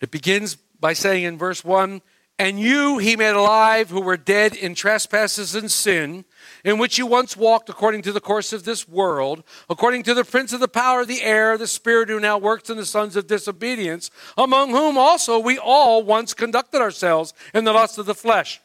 It 0.00 0.10
begins 0.10 0.56
by 0.78 0.92
saying 0.92 1.24
in 1.24 1.38
verse 1.38 1.64
1 1.64 2.02
And 2.38 2.60
you 2.60 2.98
he 2.98 3.16
made 3.16 3.34
alive 3.34 3.90
who 3.90 4.00
were 4.00 4.16
dead 4.16 4.54
in 4.54 4.74
trespasses 4.74 5.54
and 5.54 5.70
sin 5.70 6.24
in 6.64 6.78
which 6.78 6.98
you 6.98 7.06
once 7.06 7.36
walked 7.36 7.68
according 7.68 8.02
to 8.02 8.12
the 8.12 8.20
course 8.20 8.52
of 8.52 8.64
this 8.64 8.88
world, 8.88 9.42
according 9.68 10.02
to 10.04 10.14
the 10.14 10.24
prince 10.24 10.52
of 10.52 10.60
the 10.60 10.68
power 10.68 11.02
of 11.02 11.08
the 11.08 11.22
air, 11.22 11.56
the 11.56 11.66
spirit 11.66 12.08
who 12.08 12.20
now 12.20 12.38
works 12.38 12.70
in 12.70 12.76
the 12.76 12.86
sons 12.86 13.16
of 13.16 13.26
disobedience, 13.26 14.10
among 14.36 14.70
whom 14.70 14.96
also 14.96 15.38
we 15.38 15.58
all 15.58 16.02
once 16.02 16.34
conducted 16.34 16.80
ourselves 16.80 17.32
in 17.54 17.64
the 17.64 17.72
lust 17.72 17.98
of 17.98 18.06
the 18.06 18.14
flesh, 18.14 18.60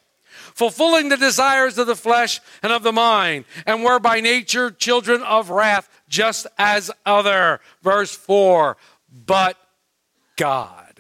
fulfilling 0.54 1.10
the 1.10 1.18
desires 1.18 1.78
of 1.78 1.88
the 1.88 1.96
flesh 1.96 2.42
and 2.62 2.72
of 2.72 2.84
the 2.84 2.94
mind, 2.94 3.46
and 3.66 3.84
were 3.84 4.00
by 4.00 4.20
nature 4.20 4.72
children 4.72 5.22
of 5.24 5.50
wrath, 5.50 5.90
just 6.08 6.48
as 6.58 6.92
other. 7.06 7.60
Verse 7.82 8.16
4 8.16 8.78
But 9.26 9.58
God, 10.36 11.00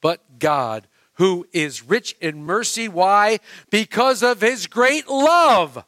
but 0.00 0.38
God, 0.38 0.86
who 1.14 1.46
is 1.52 1.84
rich 1.84 2.16
in 2.20 2.44
mercy. 2.44 2.88
Why? 2.88 3.38
Because 3.70 4.22
of 4.22 4.40
his 4.40 4.66
great 4.66 5.08
love, 5.08 5.84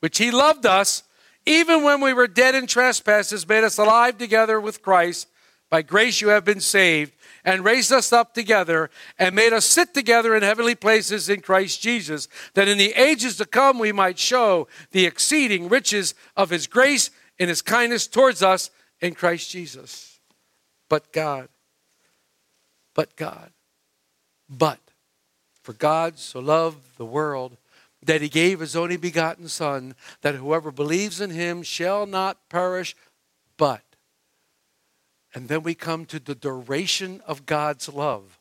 which 0.00 0.18
he 0.18 0.30
loved 0.30 0.66
us, 0.66 1.02
even 1.46 1.82
when 1.82 2.00
we 2.00 2.12
were 2.12 2.26
dead 2.26 2.54
in 2.54 2.66
trespasses, 2.66 3.48
made 3.48 3.64
us 3.64 3.78
alive 3.78 4.18
together 4.18 4.60
with 4.60 4.82
Christ. 4.82 5.28
By 5.70 5.82
grace 5.82 6.20
you 6.20 6.28
have 6.28 6.44
been 6.44 6.60
saved, 6.60 7.12
and 7.44 7.64
raised 7.64 7.92
us 7.92 8.12
up 8.12 8.34
together, 8.34 8.90
and 9.18 9.34
made 9.34 9.52
us 9.52 9.64
sit 9.64 9.94
together 9.94 10.34
in 10.34 10.42
heavenly 10.42 10.74
places 10.74 11.28
in 11.28 11.40
Christ 11.40 11.80
Jesus, 11.80 12.28
that 12.54 12.68
in 12.68 12.78
the 12.78 12.92
ages 12.92 13.36
to 13.36 13.46
come 13.46 13.78
we 13.78 13.92
might 13.92 14.18
show 14.18 14.68
the 14.92 15.06
exceeding 15.06 15.68
riches 15.68 16.14
of 16.36 16.50
his 16.50 16.66
grace 16.66 17.10
and 17.38 17.48
his 17.48 17.62
kindness 17.62 18.06
towards 18.06 18.42
us 18.42 18.70
in 19.00 19.14
Christ 19.14 19.50
Jesus. 19.50 20.20
But 20.88 21.12
God, 21.12 21.48
but 22.94 23.16
God. 23.16 23.50
But 24.48 24.80
for 25.62 25.72
God 25.72 26.18
so 26.18 26.40
loved 26.40 26.96
the 26.96 27.04
world 27.04 27.56
that 28.02 28.22
he 28.22 28.28
gave 28.28 28.60
his 28.60 28.76
only 28.76 28.96
begotten 28.96 29.48
Son, 29.48 29.94
that 30.22 30.36
whoever 30.36 30.70
believes 30.70 31.20
in 31.20 31.30
him 31.30 31.62
shall 31.62 32.06
not 32.06 32.48
perish, 32.48 32.94
but. 33.56 33.82
And 35.34 35.48
then 35.48 35.62
we 35.62 35.74
come 35.74 36.04
to 36.06 36.20
the 36.20 36.34
duration 36.34 37.20
of 37.26 37.46
God's 37.46 37.88
love. 37.88 38.38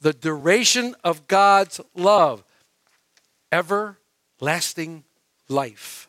The 0.00 0.12
duration 0.12 0.94
of 1.02 1.26
God's 1.26 1.80
love. 1.94 2.44
Everlasting 3.50 5.04
life. 5.48 6.08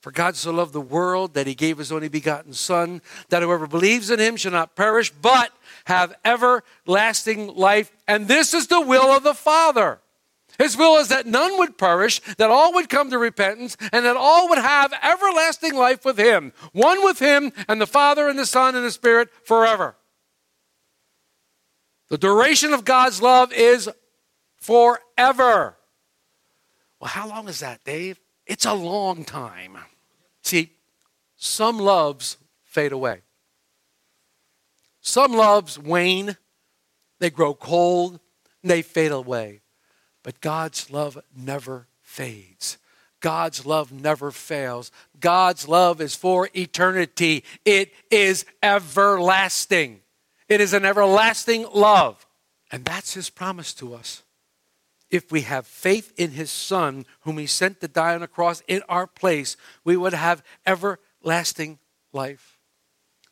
For 0.00 0.10
God 0.10 0.36
so 0.36 0.52
loved 0.52 0.72
the 0.72 0.80
world 0.80 1.34
that 1.34 1.46
he 1.46 1.54
gave 1.54 1.78
his 1.78 1.92
only 1.92 2.08
begotten 2.08 2.54
Son, 2.54 3.02
that 3.28 3.42
whoever 3.42 3.66
believes 3.66 4.10
in 4.10 4.18
him 4.18 4.36
shall 4.36 4.52
not 4.52 4.74
perish, 4.74 5.10
but 5.10 5.52
have 5.88 6.14
everlasting 6.24 7.54
life. 7.54 7.90
And 8.06 8.28
this 8.28 8.54
is 8.54 8.68
the 8.68 8.80
will 8.80 9.10
of 9.10 9.24
the 9.24 9.34
Father 9.34 10.00
his 10.58 10.76
will 10.76 10.96
is 10.96 11.08
that 11.08 11.26
none 11.26 11.56
would 11.58 11.78
perish, 11.78 12.20
that 12.36 12.50
all 12.50 12.74
would 12.74 12.88
come 12.88 13.10
to 13.10 13.18
repentance, 13.18 13.76
and 13.92 14.04
that 14.04 14.16
all 14.16 14.48
would 14.48 14.58
have 14.58 14.92
everlasting 15.02 15.74
life 15.74 16.04
with 16.04 16.18
him, 16.18 16.52
one 16.72 17.04
with 17.04 17.20
him 17.20 17.52
and 17.68 17.80
the 17.80 17.86
Father 17.86 18.28
and 18.28 18.38
the 18.38 18.46
Son 18.46 18.74
and 18.74 18.84
the 18.84 18.90
Spirit 18.90 19.28
forever. 19.44 19.94
The 22.08 22.18
duration 22.18 22.72
of 22.72 22.84
God's 22.84 23.22
love 23.22 23.52
is 23.52 23.88
forever. 24.56 25.76
Well, 26.98 27.08
how 27.08 27.28
long 27.28 27.48
is 27.48 27.60
that, 27.60 27.84
Dave? 27.84 28.18
It's 28.44 28.66
a 28.66 28.74
long 28.74 29.24
time. 29.24 29.78
See, 30.42 30.72
some 31.36 31.78
loves 31.78 32.36
fade 32.64 32.92
away. 32.92 33.20
Some 35.08 35.32
loves 35.32 35.78
wane, 35.78 36.36
they 37.18 37.30
grow 37.30 37.54
cold, 37.54 38.20
they 38.62 38.82
fade 38.82 39.10
away. 39.10 39.62
But 40.22 40.42
God's 40.42 40.90
love 40.90 41.16
never 41.34 41.86
fades. 42.02 42.76
God's 43.20 43.64
love 43.64 43.90
never 43.90 44.30
fails. 44.30 44.92
God's 45.18 45.66
love 45.66 46.02
is 46.02 46.14
for 46.14 46.50
eternity. 46.54 47.42
It 47.64 47.94
is 48.10 48.44
everlasting. 48.62 50.02
It 50.46 50.60
is 50.60 50.74
an 50.74 50.84
everlasting 50.84 51.64
love. 51.72 52.26
And 52.70 52.84
that's 52.84 53.14
his 53.14 53.30
promise 53.30 53.72
to 53.74 53.94
us. 53.94 54.22
If 55.10 55.32
we 55.32 55.40
have 55.40 55.66
faith 55.66 56.12
in 56.18 56.32
his 56.32 56.50
son, 56.50 57.06
whom 57.20 57.38
he 57.38 57.46
sent 57.46 57.80
to 57.80 57.88
die 57.88 58.14
on 58.14 58.22
a 58.22 58.28
cross 58.28 58.62
in 58.68 58.82
our 58.90 59.06
place, 59.06 59.56
we 59.84 59.96
would 59.96 60.12
have 60.12 60.44
everlasting 60.66 61.78
life. 62.12 62.58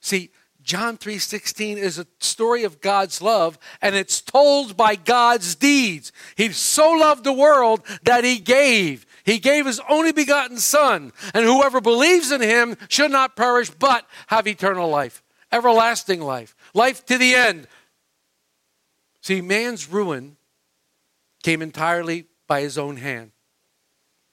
See, 0.01 0.31
John 0.67 0.99
3:16 0.99 1.79
is 1.79 1.97
a 1.97 2.09
story 2.19 2.65
of 2.65 2.81
God's 2.81 3.23
love 3.23 3.57
and 3.81 3.95
it's 3.95 4.21
told 4.21 4.77
by 4.77 4.97
God's 4.97 5.55
deeds. 5.55 6.11
He 6.35 6.51
so 6.51 6.91
loved 6.91 7.23
the 7.23 7.33
world 7.33 7.87
that 8.03 8.25
he 8.25 8.41
gave. 8.41 9.07
He 9.25 9.39
gave 9.39 9.65
his 9.65 9.81
only 9.89 10.11
begotten 10.11 10.59
son 10.59 11.13
and 11.33 11.45
whoever 11.45 11.81
believes 11.81 12.33
in 12.33 12.41
him 12.41 12.77
should 12.89 13.13
not 13.13 13.37
perish 13.37 13.71
but 13.71 14.09
have 14.27 14.49
eternal 14.49 14.91
life, 14.91 15.23
everlasting 15.53 16.21
life, 16.21 16.57
life 16.75 17.07
to 17.07 17.17
the 17.17 17.37
end. 17.37 17.69
See, 19.21 19.41
man's 19.41 19.89
ruin 19.89 20.37
came 21.45 21.63
entirely 21.63 22.27
by 22.49 22.63
his 22.63 22.77
own 22.77 22.97
hand. 22.97 23.31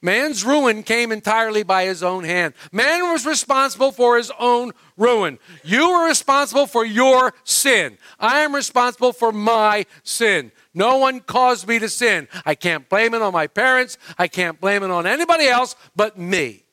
Man's 0.04 0.44
ruin 0.44 0.84
came 0.84 1.14
entirely 1.14 1.64
by 1.64 1.86
his 1.86 2.04
own 2.04 2.26
hand. 2.26 2.54
Man 2.74 3.10
was 3.10 3.26
responsible 3.26 3.94
for 3.94 4.18
his 4.18 4.34
own 4.38 4.74
ruin. 4.98 5.40
You 5.64 5.92
were 5.92 6.06
responsible 6.06 6.68
for 6.68 6.86
your 6.86 7.34
sin. 7.46 7.98
I 8.20 8.42
am 8.42 8.54
responsible 8.54 9.14
for 9.14 9.32
my 9.32 9.86
sin. 10.04 10.52
No 10.74 10.98
one 10.98 11.22
caused 11.22 11.70
me 11.70 11.80
to 11.80 11.88
sin. 11.88 12.28
I 12.46 12.54
can't 12.54 12.90
blame 12.90 13.14
it 13.14 13.22
on 13.22 13.32
my 13.32 13.48
parents. 13.48 13.98
I 14.18 14.28
can't 14.28 14.60
blame 14.60 14.84
it 14.84 14.92
on 14.92 15.08
anybody 15.08 15.48
else 15.48 15.78
but 15.96 16.20
me. 16.20 16.66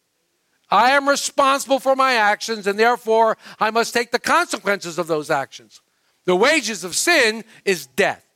I 0.69 0.91
am 0.91 1.09
responsible 1.09 1.79
for 1.79 1.95
my 1.95 2.15
actions, 2.15 2.67
and 2.67 2.77
therefore 2.77 3.39
I 3.61 3.71
must 3.71 3.95
take 3.95 4.11
the 4.11 4.19
consequences 4.19 4.99
of 4.99 5.07
those 5.07 5.31
actions. 5.31 5.81
The 6.25 6.35
wages 6.35 6.83
of 6.83 6.97
sin 6.97 7.45
is 7.65 7.87
death. 7.87 8.27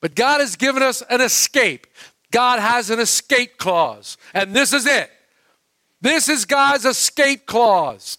But 0.00 0.16
God 0.16 0.40
has 0.40 0.56
given 0.56 0.82
us 0.82 1.02
an 1.08 1.20
escape. 1.20 1.86
God 2.32 2.58
has 2.58 2.90
an 2.90 2.98
escape 2.98 3.58
clause, 3.58 4.16
and 4.34 4.54
this 4.54 4.72
is 4.72 4.86
it. 4.86 5.10
This 6.00 6.28
is 6.28 6.44
God's 6.44 6.84
escape 6.84 7.46
clause. 7.46 8.18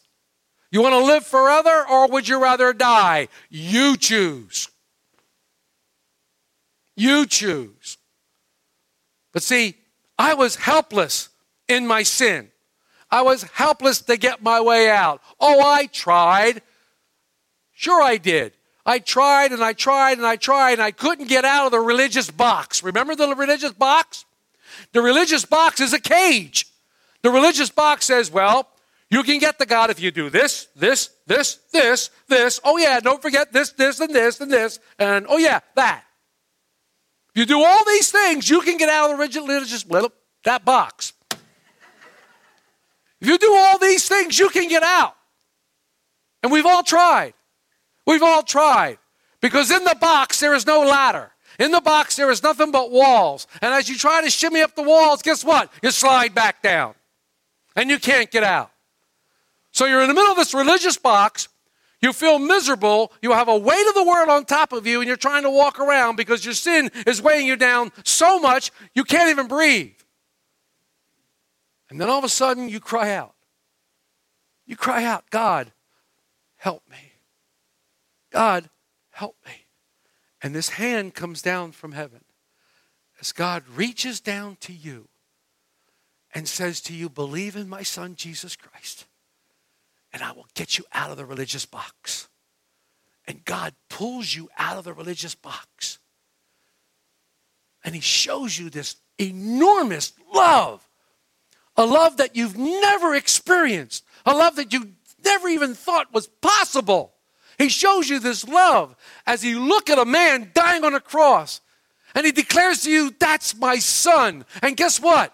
You 0.72 0.82
want 0.82 0.94
to 0.94 1.04
live 1.04 1.26
forever 1.26 1.86
or 1.88 2.08
would 2.08 2.28
you 2.28 2.42
rather 2.42 2.74
die? 2.74 3.28
You 3.50 3.98
choose. 3.98 4.70
You 6.96 7.28
choose. 7.28 7.98
But 9.34 9.44
see, 9.44 9.76
I 10.18 10.34
was 10.34 10.56
helpless 10.56 11.30
in 11.68 11.86
my 11.86 12.04
sin. 12.04 12.50
I 13.12 13.22
was 13.22 13.44
helpless 13.44 14.02
to 14.02 14.18
get 14.18 14.42
my 14.42 14.62
way 14.62 14.90
out. 14.90 15.22
Oh, 15.40 15.62
I 15.62 15.86
tried. 15.88 16.62
Sure, 17.74 18.02
I 18.02 18.18
did. 18.18 18.54
I 18.86 19.00
tried 19.00 19.52
and 19.52 19.64
I 19.64 19.74
tried 19.74 20.18
and 20.18 20.28
I 20.28 20.36
tried 20.36 20.74
and 20.74 20.82
I 20.82 20.92
couldn't 20.92 21.30
get 21.30 21.46
out 21.46 21.66
of 21.66 21.72
the 21.72 21.80
religious 21.80 22.30
box. 22.30 22.84
Remember 22.84 23.16
the 23.16 23.34
religious 23.36 23.72
box? 23.72 24.26
The 24.92 25.02
religious 25.02 25.46
box 25.46 25.80
is 25.80 25.94
a 25.94 26.00
cage. 26.00 26.68
The 27.22 27.30
religious 27.30 27.70
box 27.70 28.06
says, 28.06 28.30
well, 28.30 28.68
you 29.10 29.24
can 29.24 29.40
get 29.40 29.60
to 29.60 29.66
God 29.66 29.90
if 29.90 30.02
you 30.02 30.12
do 30.12 30.30
this, 30.30 30.68
this, 30.76 31.12
this, 31.28 31.60
this, 31.72 32.10
this. 32.28 32.60
Oh, 32.64 32.78
yeah, 32.78 33.00
don't 33.00 33.22
forget 33.22 33.54
this, 33.54 33.72
this, 33.72 34.00
and 34.00 34.14
this, 34.14 34.42
and 34.42 34.52
this. 34.52 34.80
And 35.00 35.26
oh, 35.30 35.38
yeah, 35.38 35.60
that. 35.76 36.04
If 37.34 37.40
you 37.40 37.46
do 37.46 37.64
all 37.64 37.86
these 37.86 38.12
things, 38.12 38.50
you 38.50 38.62
can 38.62 38.78
get 38.78 38.90
out 38.90 39.12
of 39.12 39.18
the 39.18 39.24
religious, 39.24 39.86
little 39.88 40.12
that 40.44 40.66
box. 40.66 41.14
If 43.22 43.28
you 43.30 43.38
do 43.38 43.54
all 43.56 43.80
these 43.80 44.08
things, 44.08 44.38
you 44.38 44.50
can 44.50 44.68
get 44.68 44.84
out. 44.84 45.16
And 46.42 46.52
we've 46.52 46.66
all 46.66 46.84
tried. 46.84 47.34
We've 48.06 48.24
all 48.24 48.44
tried. 48.44 48.98
Because 49.42 49.72
in 49.72 49.84
the 49.84 49.98
box, 50.00 50.40
there 50.40 50.54
is 50.54 50.66
no 50.66 50.82
ladder. 50.82 51.32
In 51.60 51.72
the 51.72 51.82
box, 51.82 52.16
there 52.16 52.32
is 52.32 52.42
nothing 52.42 52.72
but 52.72 52.92
walls. 52.92 53.46
And 53.62 53.74
as 53.74 53.90
you 53.90 53.98
try 53.98 54.22
to 54.22 54.30
shimmy 54.30 54.62
up 54.62 54.76
the 54.76 54.84
walls, 54.84 55.22
guess 55.22 55.44
what? 55.44 55.72
You 55.82 55.92
slide 55.92 56.34
back 56.34 56.62
down. 56.62 56.96
And 57.76 57.90
you 57.90 58.00
can't 58.00 58.32
get 58.32 58.44
out. 58.44 58.72
So 59.72 59.86
you're 59.86 60.02
in 60.02 60.08
the 60.08 60.14
middle 60.14 60.32
of 60.32 60.38
this 60.38 60.54
religious 60.54 60.98
box. 60.98 61.50
You 62.02 62.14
feel 62.14 62.40
miserable. 62.40 63.12
You 63.22 63.32
have 63.32 63.48
a 63.48 63.58
weight 63.58 63.88
of 63.88 63.96
the 63.96 64.04
world 64.04 64.30
on 64.30 64.46
top 64.46 64.74
of 64.74 64.86
you, 64.86 65.00
and 65.00 65.08
you're 65.08 65.18
trying 65.18 65.44
to 65.44 65.50
walk 65.50 65.80
around 65.80 66.16
because 66.16 66.44
your 66.44 66.54
sin 66.54 66.92
is 67.08 67.22
weighing 67.22 67.48
you 67.48 67.56
down 67.56 67.92
so 68.04 68.40
much 68.40 68.72
you 68.94 69.04
can't 69.04 69.30
even 69.30 69.48
breathe. 69.48 69.94
And 71.90 72.02
then 72.02 72.10
all 72.10 72.18
of 72.18 72.24
a 72.24 72.30
sudden, 72.30 72.70
you 72.70 72.80
cry 72.80 73.14
out. 73.14 73.36
You 74.66 74.76
cry 74.76 75.04
out, 75.04 75.30
God, 75.30 75.72
help 76.58 76.84
me. 76.90 77.13
God, 78.34 78.70
help 79.12 79.38
me. 79.46 79.68
And 80.42 80.54
this 80.54 80.70
hand 80.70 81.14
comes 81.14 81.42
down 81.42 81.72
from 81.72 81.94
heaven 81.94 82.26
as 83.22 83.32
God 83.32 83.64
reaches 83.74 84.20
down 84.20 84.58
to 84.62 84.74
you 84.74 85.08
and 86.34 86.48
says 86.48 86.82
to 86.82 86.94
you, 86.94 87.10
Believe 87.10 87.56
in 87.56 87.70
my 87.70 87.84
son, 87.84 88.16
Jesus 88.16 88.56
Christ, 88.56 89.06
and 90.12 90.24
I 90.24 90.32
will 90.32 90.48
get 90.56 90.78
you 90.78 90.84
out 90.92 91.12
of 91.12 91.18
the 91.18 91.26
religious 91.26 91.66
box. 91.66 92.28
And 93.26 93.46
God 93.46 93.74
pulls 93.90 94.36
you 94.36 94.50
out 94.58 94.78
of 94.78 94.84
the 94.84 94.94
religious 94.94 95.36
box. 95.36 96.00
And 97.86 97.96
he 97.96 98.02
shows 98.02 98.58
you 98.58 98.70
this 98.70 98.98
enormous 99.18 100.12
love, 100.34 100.90
a 101.78 101.86
love 101.86 102.18
that 102.18 102.36
you've 102.36 102.58
never 102.58 103.16
experienced, 103.16 104.04
a 104.26 104.34
love 104.34 104.58
that 104.58 104.74
you 104.74 104.94
never 105.24 105.48
even 105.48 105.74
thought 105.74 106.14
was 106.14 106.28
possible. 106.28 107.13
He 107.64 107.70
shows 107.70 108.10
you 108.10 108.20
this 108.20 108.46
love 108.46 108.94
as 109.26 109.46
you 109.46 109.66
look 109.66 109.90
at 109.90 109.98
a 109.98 110.04
man 110.04 110.52
dying 110.54 110.84
on 110.84 110.94
a 110.94 111.00
cross 111.00 111.62
and 112.14 112.26
he 112.26 112.34
declares 112.34 112.84
to 112.84 112.92
you, 112.92 113.16
That's 113.18 113.56
my 113.56 113.78
son. 113.80 114.44
And 114.62 114.76
guess 114.76 115.00
what? 115.00 115.34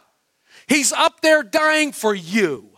He's 0.67 0.93
up 0.93 1.21
there 1.21 1.41
dying 1.41 1.91
for 1.91 2.13
you. 2.13 2.69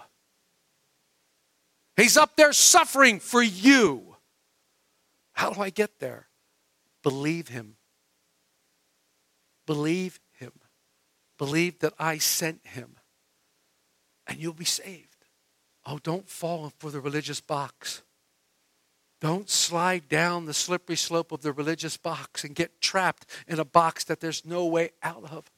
He's 1.98 2.16
up 2.16 2.38
there 2.38 2.54
suffering 2.54 3.20
for 3.20 3.44
you. 3.44 4.16
How 5.34 5.50
do 5.52 5.60
I 5.60 5.70
get 5.70 6.00
there? 6.00 6.30
Believe 7.04 7.50
him. 7.50 7.76
Believe 9.68 10.22
him. 10.40 10.54
Believe 11.38 11.80
that 11.80 11.94
I 12.00 12.20
sent 12.20 12.66
him. 12.68 12.96
And 14.28 14.40
you'll 14.40 14.54
be 14.54 14.64
saved. 14.64 15.26
Oh, 15.86 16.00
don't 16.02 16.30
fall 16.30 16.72
for 16.80 16.90
the 16.90 17.02
religious 17.02 17.42
box. 17.42 18.02
Don't 19.22 19.50
slide 19.50 20.10
down 20.10 20.46
the 20.46 20.54
slippery 20.54 20.96
slope 20.96 21.32
of 21.32 21.44
the 21.44 21.54
religious 21.54 21.96
box 21.96 22.44
and 22.44 22.56
get 22.56 22.82
trapped 22.82 23.28
in 23.48 23.60
a 23.60 23.66
box 23.66 24.04
that 24.06 24.20
there's 24.20 24.44
no 24.44 24.66
way 24.66 24.90
out 25.04 25.24
of. 25.32 25.50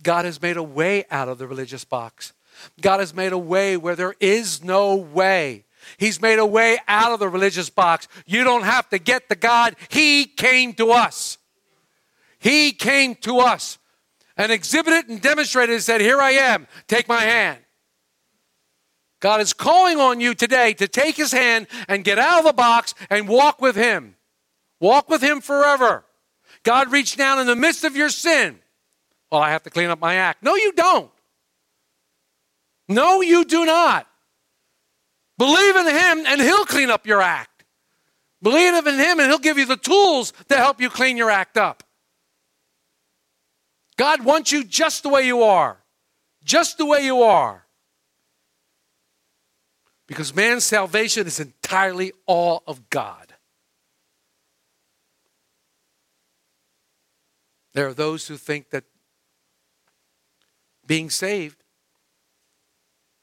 God 0.00 0.24
has 0.24 0.40
made 0.40 0.56
a 0.56 0.62
way 0.62 1.04
out 1.10 1.28
of 1.28 1.38
the 1.38 1.48
religious 1.48 1.84
box. 1.84 2.32
God 2.80 3.00
has 3.00 3.12
made 3.12 3.32
a 3.32 3.38
way 3.38 3.76
where 3.76 3.96
there 3.96 4.14
is 4.20 4.62
no 4.62 4.94
way. 4.94 5.64
He's 5.98 6.22
made 6.22 6.38
a 6.38 6.46
way 6.46 6.78
out 6.86 7.10
of 7.10 7.18
the 7.18 7.28
religious 7.28 7.68
box. 7.68 8.06
You 8.26 8.44
don't 8.44 8.62
have 8.62 8.88
to 8.90 8.98
get 8.98 9.28
to 9.28 9.34
God. 9.34 9.74
He 9.88 10.26
came 10.26 10.72
to 10.74 10.92
us. 10.92 11.38
He 12.38 12.70
came 12.70 13.16
to 13.16 13.40
us 13.40 13.78
and 14.36 14.52
exhibited 14.52 15.08
and 15.08 15.20
demonstrated 15.20 15.74
and 15.74 15.82
said, 15.82 16.00
Here 16.00 16.20
I 16.20 16.32
am, 16.32 16.68
take 16.86 17.08
my 17.08 17.22
hand. 17.22 17.58
God 19.20 19.40
is 19.42 19.52
calling 19.52 19.98
on 19.98 20.20
you 20.20 20.34
today 20.34 20.72
to 20.74 20.88
take 20.88 21.16
his 21.16 21.30
hand 21.30 21.66
and 21.88 22.02
get 22.04 22.18
out 22.18 22.38
of 22.38 22.44
the 22.44 22.52
box 22.52 22.94
and 23.10 23.28
walk 23.28 23.60
with 23.60 23.76
him. 23.76 24.16
Walk 24.80 25.10
with 25.10 25.22
him 25.22 25.42
forever. 25.42 26.04
God 26.62 26.90
reached 26.90 27.18
down 27.18 27.38
in 27.38 27.46
the 27.46 27.56
midst 27.56 27.84
of 27.84 27.96
your 27.96 28.08
sin. 28.08 28.58
Well, 29.30 29.42
I 29.42 29.50
have 29.50 29.62
to 29.64 29.70
clean 29.70 29.90
up 29.90 30.00
my 30.00 30.14
act. 30.14 30.42
No, 30.42 30.56
you 30.56 30.72
don't. 30.72 31.10
No, 32.88 33.20
you 33.20 33.44
do 33.44 33.64
not. 33.66 34.06
Believe 35.38 35.76
in 35.76 35.86
him 35.86 36.26
and 36.26 36.40
he'll 36.40 36.64
clean 36.64 36.90
up 36.90 37.06
your 37.06 37.22
act. 37.22 37.64
Believe 38.42 38.74
in 38.74 38.98
him 38.98 39.20
and 39.20 39.30
he'll 39.30 39.38
give 39.38 39.58
you 39.58 39.66
the 39.66 39.76
tools 39.76 40.32
to 40.48 40.56
help 40.56 40.80
you 40.80 40.90
clean 40.90 41.16
your 41.16 41.30
act 41.30 41.56
up. 41.56 41.82
God 43.96 44.24
wants 44.24 44.50
you 44.50 44.64
just 44.64 45.02
the 45.02 45.10
way 45.10 45.26
you 45.26 45.42
are. 45.42 45.78
Just 46.42 46.78
the 46.78 46.86
way 46.86 47.04
you 47.04 47.22
are. 47.22 47.66
Because 50.10 50.34
man's 50.34 50.64
salvation 50.64 51.28
is 51.28 51.38
entirely 51.38 52.10
all 52.26 52.64
of 52.66 52.90
God. 52.90 53.32
There 57.74 57.86
are 57.86 57.94
those 57.94 58.26
who 58.26 58.36
think 58.36 58.70
that 58.70 58.82
being 60.84 61.10
saved 61.10 61.62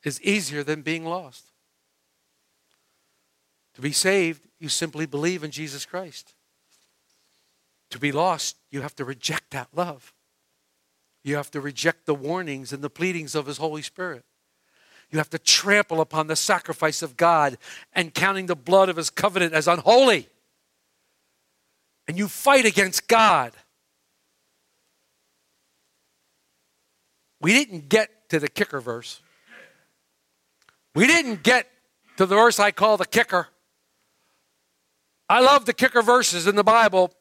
is 0.05 0.21
easier 0.21 0.63
than 0.63 0.81
being 0.81 1.03
lost. 1.03 1.51
To 3.73 3.81
be 3.81 3.91
saved, 3.91 4.47
you 4.57 4.69
simply 4.69 5.05
believe 5.05 5.43
in 5.43 5.51
Jesus 5.51 5.85
Christ. 5.85 6.35
To 7.89 7.99
be 7.99 8.13
lost, 8.13 8.55
you 8.71 8.79
have 8.79 8.95
to 8.95 9.03
reject 9.03 9.51
that 9.51 9.67
love. 9.75 10.13
You 11.21 11.35
have 11.35 11.51
to 11.51 11.59
reject 11.59 12.05
the 12.05 12.15
warnings 12.15 12.71
and 12.71 12.81
the 12.81 12.89
pleadings 12.89 13.35
of 13.35 13.45
His 13.45 13.57
Holy 13.57 13.81
Spirit. 13.81 14.23
You 15.11 15.19
have 15.19 15.29
to 15.31 15.39
trample 15.39 16.01
upon 16.01 16.27
the 16.27 16.35
sacrifice 16.35 17.01
of 17.01 17.15
God 17.15 17.57
and 17.93 18.13
counting 18.13 18.45
the 18.45 18.55
blood 18.55 18.89
of 18.89 18.97
His 18.97 19.09
covenant 19.09 19.53
as 19.53 19.67
unholy. 19.67 20.27
And 22.07 22.17
you 22.17 22.27
fight 22.27 22.65
against 22.65 23.07
God. 23.07 23.53
We 27.39 27.53
didn't 27.53 27.89
get 27.89 28.29
to 28.29 28.39
the 28.39 28.49
kicker 28.49 28.81
verse. 28.81 29.21
We 30.95 31.07
didn't 31.07 31.43
get 31.43 31.67
to 32.17 32.25
the 32.25 32.35
verse 32.35 32.59
I 32.59 32.71
call 32.71 32.97
the 32.97 33.05
kicker. 33.05 33.47
I 35.29 35.41
love 35.41 35.65
the 35.65 35.73
kicker 35.73 36.01
verses 36.01 36.47
in 36.47 36.55
the 36.55 36.63
Bible 36.63 37.13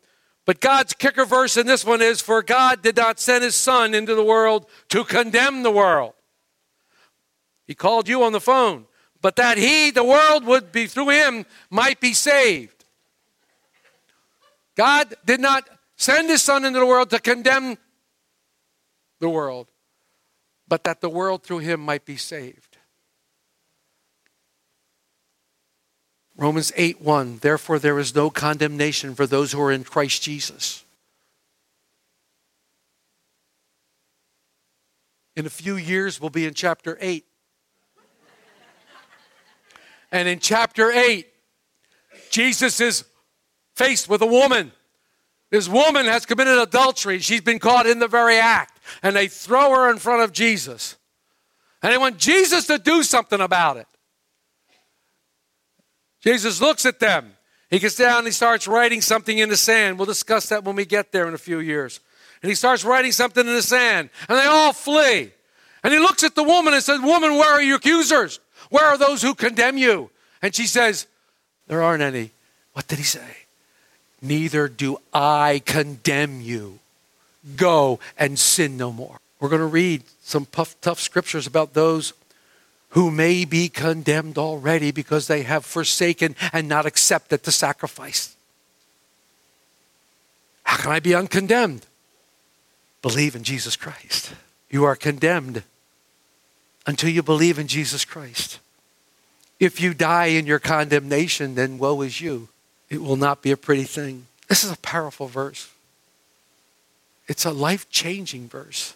but 0.46 0.60
God's 0.60 0.94
kicker 0.94 1.26
verse 1.26 1.56
in 1.56 1.66
this 1.66 1.84
one 1.84 2.00
is 2.00 2.22
For 2.22 2.40
God 2.40 2.80
did 2.80 2.96
not 2.96 3.20
send 3.20 3.44
his 3.44 3.56
Son 3.56 3.92
into 3.94 4.14
the 4.14 4.24
world 4.24 4.66
to 4.88 5.04
condemn 5.04 5.62
the 5.62 5.72
world. 5.72 6.14
He 7.66 7.74
called 7.74 8.08
you 8.08 8.22
on 8.22 8.32
the 8.32 8.40
phone, 8.40 8.86
but 9.20 9.36
that 9.36 9.58
he, 9.58 9.90
the 9.90 10.04
world, 10.04 10.44
would 10.44 10.72
be 10.72 10.86
through 10.86 11.08
him, 11.10 11.46
might 11.70 12.00
be 12.00 12.14
saved. 12.14 12.84
God 14.76 15.14
did 15.24 15.40
not 15.40 15.68
send 15.96 16.28
his 16.28 16.42
Son 16.42 16.64
into 16.64 16.78
the 16.78 16.86
world 16.86 17.10
to 17.10 17.18
condemn 17.18 17.78
the 19.20 19.28
world, 19.28 19.68
but 20.68 20.84
that 20.84 21.00
the 21.00 21.08
world 21.08 21.42
through 21.42 21.58
him 21.58 21.80
might 21.80 22.04
be 22.04 22.16
saved. 22.16 22.76
Romans 26.36 26.72
8 26.76 27.00
1. 27.00 27.38
Therefore, 27.38 27.78
there 27.78 27.98
is 27.98 28.14
no 28.14 28.28
condemnation 28.28 29.14
for 29.14 29.26
those 29.26 29.52
who 29.52 29.60
are 29.60 29.72
in 29.72 29.84
Christ 29.84 30.22
Jesus. 30.22 30.84
In 35.34 35.46
a 35.46 35.50
few 35.50 35.76
years, 35.76 36.20
we'll 36.20 36.30
be 36.30 36.46
in 36.46 36.54
chapter 36.54 36.96
8. 37.00 37.25
And 40.12 40.28
in 40.28 40.38
chapter 40.38 40.90
8, 40.90 41.26
Jesus 42.30 42.80
is 42.80 43.04
faced 43.74 44.08
with 44.08 44.22
a 44.22 44.26
woman. 44.26 44.72
This 45.50 45.68
woman 45.68 46.06
has 46.06 46.26
committed 46.26 46.58
adultery. 46.58 47.18
She's 47.18 47.40
been 47.40 47.58
caught 47.58 47.86
in 47.86 47.98
the 47.98 48.08
very 48.08 48.36
act. 48.36 48.80
And 49.02 49.14
they 49.14 49.28
throw 49.28 49.70
her 49.70 49.90
in 49.90 49.98
front 49.98 50.22
of 50.22 50.32
Jesus. 50.32 50.96
And 51.82 51.92
they 51.92 51.98
want 51.98 52.18
Jesus 52.18 52.66
to 52.66 52.78
do 52.78 53.02
something 53.02 53.40
about 53.40 53.76
it. 53.76 53.86
Jesus 56.20 56.60
looks 56.60 56.84
at 56.86 56.98
them. 56.98 57.32
He 57.70 57.78
gets 57.78 57.96
down 57.96 58.18
and 58.18 58.26
he 58.26 58.32
starts 58.32 58.66
writing 58.66 59.00
something 59.00 59.38
in 59.38 59.48
the 59.48 59.56
sand. 59.56 59.98
We'll 59.98 60.06
discuss 60.06 60.48
that 60.48 60.64
when 60.64 60.76
we 60.76 60.84
get 60.84 61.12
there 61.12 61.28
in 61.28 61.34
a 61.34 61.38
few 61.38 61.60
years. 61.60 62.00
And 62.42 62.48
he 62.48 62.54
starts 62.54 62.84
writing 62.84 63.12
something 63.12 63.46
in 63.46 63.54
the 63.54 63.62
sand, 63.62 64.10
and 64.28 64.38
they 64.38 64.44
all 64.44 64.72
flee. 64.72 65.32
And 65.82 65.92
he 65.92 65.98
looks 65.98 66.22
at 66.22 66.34
the 66.34 66.42
woman 66.42 66.74
and 66.74 66.82
says, 66.82 67.00
Woman, 67.00 67.32
where 67.32 67.54
are 67.54 67.62
your 67.62 67.76
accusers? 67.76 68.40
Where 68.70 68.86
are 68.86 68.98
those 68.98 69.22
who 69.22 69.34
condemn 69.34 69.76
you? 69.76 70.10
And 70.42 70.54
she 70.54 70.66
says, 70.66 71.06
There 71.66 71.82
aren't 71.82 72.02
any. 72.02 72.30
What 72.72 72.88
did 72.88 72.98
he 72.98 73.04
say? 73.04 73.46
Neither 74.20 74.68
do 74.68 74.98
I 75.12 75.62
condemn 75.64 76.40
you. 76.40 76.78
Go 77.56 78.00
and 78.18 78.38
sin 78.38 78.76
no 78.76 78.92
more. 78.92 79.18
We're 79.40 79.48
going 79.48 79.60
to 79.60 79.66
read 79.66 80.02
some 80.22 80.46
tough, 80.46 80.74
tough 80.80 81.00
scriptures 81.00 81.46
about 81.46 81.74
those 81.74 82.12
who 82.90 83.10
may 83.10 83.44
be 83.44 83.68
condemned 83.68 84.38
already 84.38 84.90
because 84.90 85.26
they 85.26 85.42
have 85.42 85.64
forsaken 85.64 86.34
and 86.52 86.68
not 86.68 86.86
accepted 86.86 87.42
the 87.42 87.52
sacrifice. 87.52 88.34
How 90.64 90.76
can 90.78 90.92
I 90.92 91.00
be 91.00 91.14
uncondemned? 91.14 91.86
Believe 93.02 93.36
in 93.36 93.44
Jesus 93.44 93.76
Christ. 93.76 94.32
You 94.70 94.84
are 94.84 94.96
condemned 94.96 95.62
until 96.86 97.10
you 97.10 97.22
believe 97.22 97.58
in 97.58 97.66
Jesus 97.66 98.04
Christ. 98.04 98.60
If 99.58 99.80
you 99.80 99.94
die 99.94 100.26
in 100.26 100.46
your 100.46 100.58
condemnation, 100.58 101.54
then 101.54 101.78
woe 101.78 102.02
is 102.02 102.20
you. 102.20 102.48
It 102.88 103.02
will 103.02 103.16
not 103.16 103.42
be 103.42 103.50
a 103.50 103.56
pretty 103.56 103.84
thing. 103.84 104.26
This 104.48 104.62
is 104.62 104.70
a 104.70 104.78
powerful 104.78 105.26
verse. 105.26 105.68
It's 107.26 107.44
a 107.44 107.50
life 107.50 107.90
changing 107.90 108.48
verse. 108.48 108.94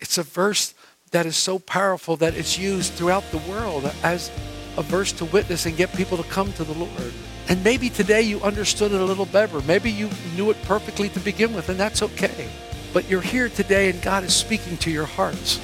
It's 0.00 0.16
a 0.16 0.22
verse 0.22 0.74
that 1.10 1.26
is 1.26 1.36
so 1.36 1.58
powerful 1.58 2.16
that 2.16 2.34
it's 2.34 2.58
used 2.58 2.92
throughout 2.94 3.30
the 3.30 3.38
world 3.38 3.92
as 4.02 4.30
a 4.78 4.82
verse 4.82 5.12
to 5.12 5.24
witness 5.26 5.66
and 5.66 5.76
get 5.76 5.92
people 5.94 6.16
to 6.16 6.22
come 6.24 6.52
to 6.54 6.64
the 6.64 6.72
Lord. 6.72 7.12
And 7.48 7.62
maybe 7.64 7.90
today 7.90 8.22
you 8.22 8.40
understood 8.40 8.92
it 8.92 9.00
a 9.00 9.04
little 9.04 9.26
better. 9.26 9.60
Maybe 9.62 9.90
you 9.90 10.08
knew 10.36 10.50
it 10.50 10.62
perfectly 10.62 11.08
to 11.10 11.20
begin 11.20 11.52
with, 11.52 11.68
and 11.68 11.78
that's 11.78 12.00
okay. 12.00 12.48
But 12.92 13.08
you're 13.08 13.20
here 13.20 13.48
today 13.48 13.90
and 13.90 14.00
God 14.00 14.24
is 14.24 14.34
speaking 14.34 14.76
to 14.78 14.90
your 14.90 15.06
hearts. 15.06 15.60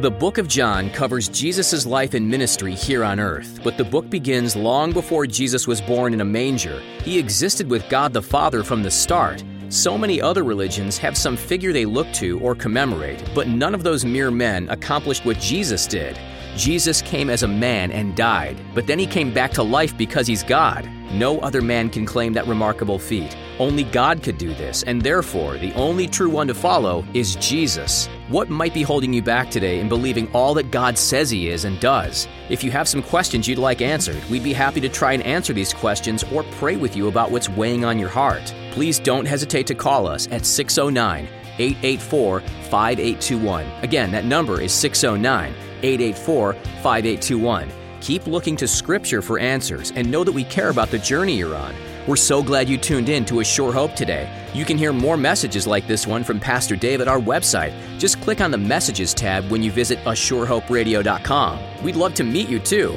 The 0.00 0.10
book 0.12 0.38
of 0.38 0.46
John 0.46 0.90
covers 0.90 1.28
Jesus' 1.28 1.84
life 1.84 2.14
and 2.14 2.30
ministry 2.30 2.72
here 2.72 3.02
on 3.02 3.18
earth, 3.18 3.58
but 3.64 3.76
the 3.76 3.82
book 3.82 4.08
begins 4.08 4.54
long 4.54 4.92
before 4.92 5.26
Jesus 5.26 5.66
was 5.66 5.80
born 5.80 6.14
in 6.14 6.20
a 6.20 6.24
manger. 6.24 6.80
He 7.02 7.18
existed 7.18 7.68
with 7.68 7.88
God 7.88 8.12
the 8.12 8.22
Father 8.22 8.62
from 8.62 8.84
the 8.84 8.90
start. 8.92 9.42
So 9.70 9.98
many 9.98 10.22
other 10.22 10.44
religions 10.44 10.98
have 10.98 11.18
some 11.18 11.36
figure 11.36 11.72
they 11.72 11.84
look 11.84 12.06
to 12.12 12.38
or 12.38 12.54
commemorate, 12.54 13.22
but 13.34 13.48
none 13.48 13.74
of 13.74 13.82
those 13.82 14.04
mere 14.04 14.30
men 14.30 14.68
accomplished 14.68 15.24
what 15.24 15.40
Jesus 15.40 15.86
did. 15.88 16.16
Jesus 16.58 17.00
came 17.02 17.30
as 17.30 17.44
a 17.44 17.48
man 17.48 17.92
and 17.92 18.16
died, 18.16 18.60
but 18.74 18.84
then 18.84 18.98
he 18.98 19.06
came 19.06 19.32
back 19.32 19.52
to 19.52 19.62
life 19.62 19.96
because 19.96 20.26
he's 20.26 20.42
God. 20.42 20.90
No 21.12 21.38
other 21.38 21.62
man 21.62 21.88
can 21.88 22.04
claim 22.04 22.32
that 22.32 22.48
remarkable 22.48 22.98
feat. 22.98 23.36
Only 23.60 23.84
God 23.84 24.24
could 24.24 24.38
do 24.38 24.52
this, 24.54 24.82
and 24.82 25.00
therefore, 25.00 25.56
the 25.56 25.72
only 25.74 26.08
true 26.08 26.28
one 26.28 26.48
to 26.48 26.54
follow 26.54 27.04
is 27.14 27.36
Jesus. 27.36 28.08
What 28.26 28.50
might 28.50 28.74
be 28.74 28.82
holding 28.82 29.12
you 29.12 29.22
back 29.22 29.52
today 29.52 29.78
in 29.78 29.88
believing 29.88 30.28
all 30.32 30.52
that 30.54 30.72
God 30.72 30.98
says 30.98 31.30
He 31.30 31.48
is 31.48 31.64
and 31.64 31.78
does? 31.78 32.26
If 32.48 32.64
you 32.64 32.72
have 32.72 32.88
some 32.88 33.04
questions 33.04 33.46
you'd 33.46 33.58
like 33.58 33.80
answered, 33.80 34.22
we'd 34.28 34.42
be 34.42 34.52
happy 34.52 34.80
to 34.80 34.88
try 34.88 35.12
and 35.12 35.22
answer 35.22 35.52
these 35.52 35.72
questions 35.72 36.24
or 36.32 36.42
pray 36.58 36.74
with 36.74 36.96
you 36.96 37.06
about 37.06 37.30
what's 37.30 37.48
weighing 37.48 37.84
on 37.84 38.00
your 38.00 38.08
heart. 38.08 38.52
Please 38.72 38.98
don't 38.98 39.26
hesitate 39.26 39.68
to 39.68 39.76
call 39.76 40.08
us 40.08 40.26
at 40.32 40.44
609 40.44 41.28
884 41.60 42.40
5821. 42.40 43.64
Again, 43.82 44.10
that 44.10 44.24
number 44.24 44.60
is 44.60 44.72
609 44.72 45.54
884 45.82 46.54
5821. 46.54 47.70
Keep 48.00 48.26
looking 48.26 48.56
to 48.56 48.68
Scripture 48.68 49.22
for 49.22 49.38
answers 49.38 49.92
and 49.92 50.10
know 50.10 50.24
that 50.24 50.32
we 50.32 50.44
care 50.44 50.68
about 50.70 50.90
the 50.90 50.98
journey 50.98 51.36
you're 51.36 51.56
on. 51.56 51.74
We're 52.06 52.16
so 52.16 52.42
glad 52.42 52.68
you 52.68 52.78
tuned 52.78 53.08
in 53.08 53.24
to 53.26 53.40
A 53.40 53.44
Sure 53.44 53.72
Hope 53.72 53.94
today. 53.94 54.30
You 54.54 54.64
can 54.64 54.78
hear 54.78 54.92
more 54.92 55.16
messages 55.16 55.66
like 55.66 55.86
this 55.86 56.06
one 56.06 56.24
from 56.24 56.40
Pastor 56.40 56.74
Dave 56.74 57.00
at 57.00 57.08
our 57.08 57.18
website. 57.18 57.74
Just 57.98 58.20
click 58.22 58.40
on 58.40 58.50
the 58.50 58.56
Messages 58.56 59.12
tab 59.12 59.50
when 59.50 59.62
you 59.62 59.70
visit 59.70 59.98
ASureHopeRadio.com. 60.04 61.82
We'd 61.82 61.96
love 61.96 62.14
to 62.14 62.24
meet 62.24 62.48
you 62.48 62.60
too. 62.60 62.96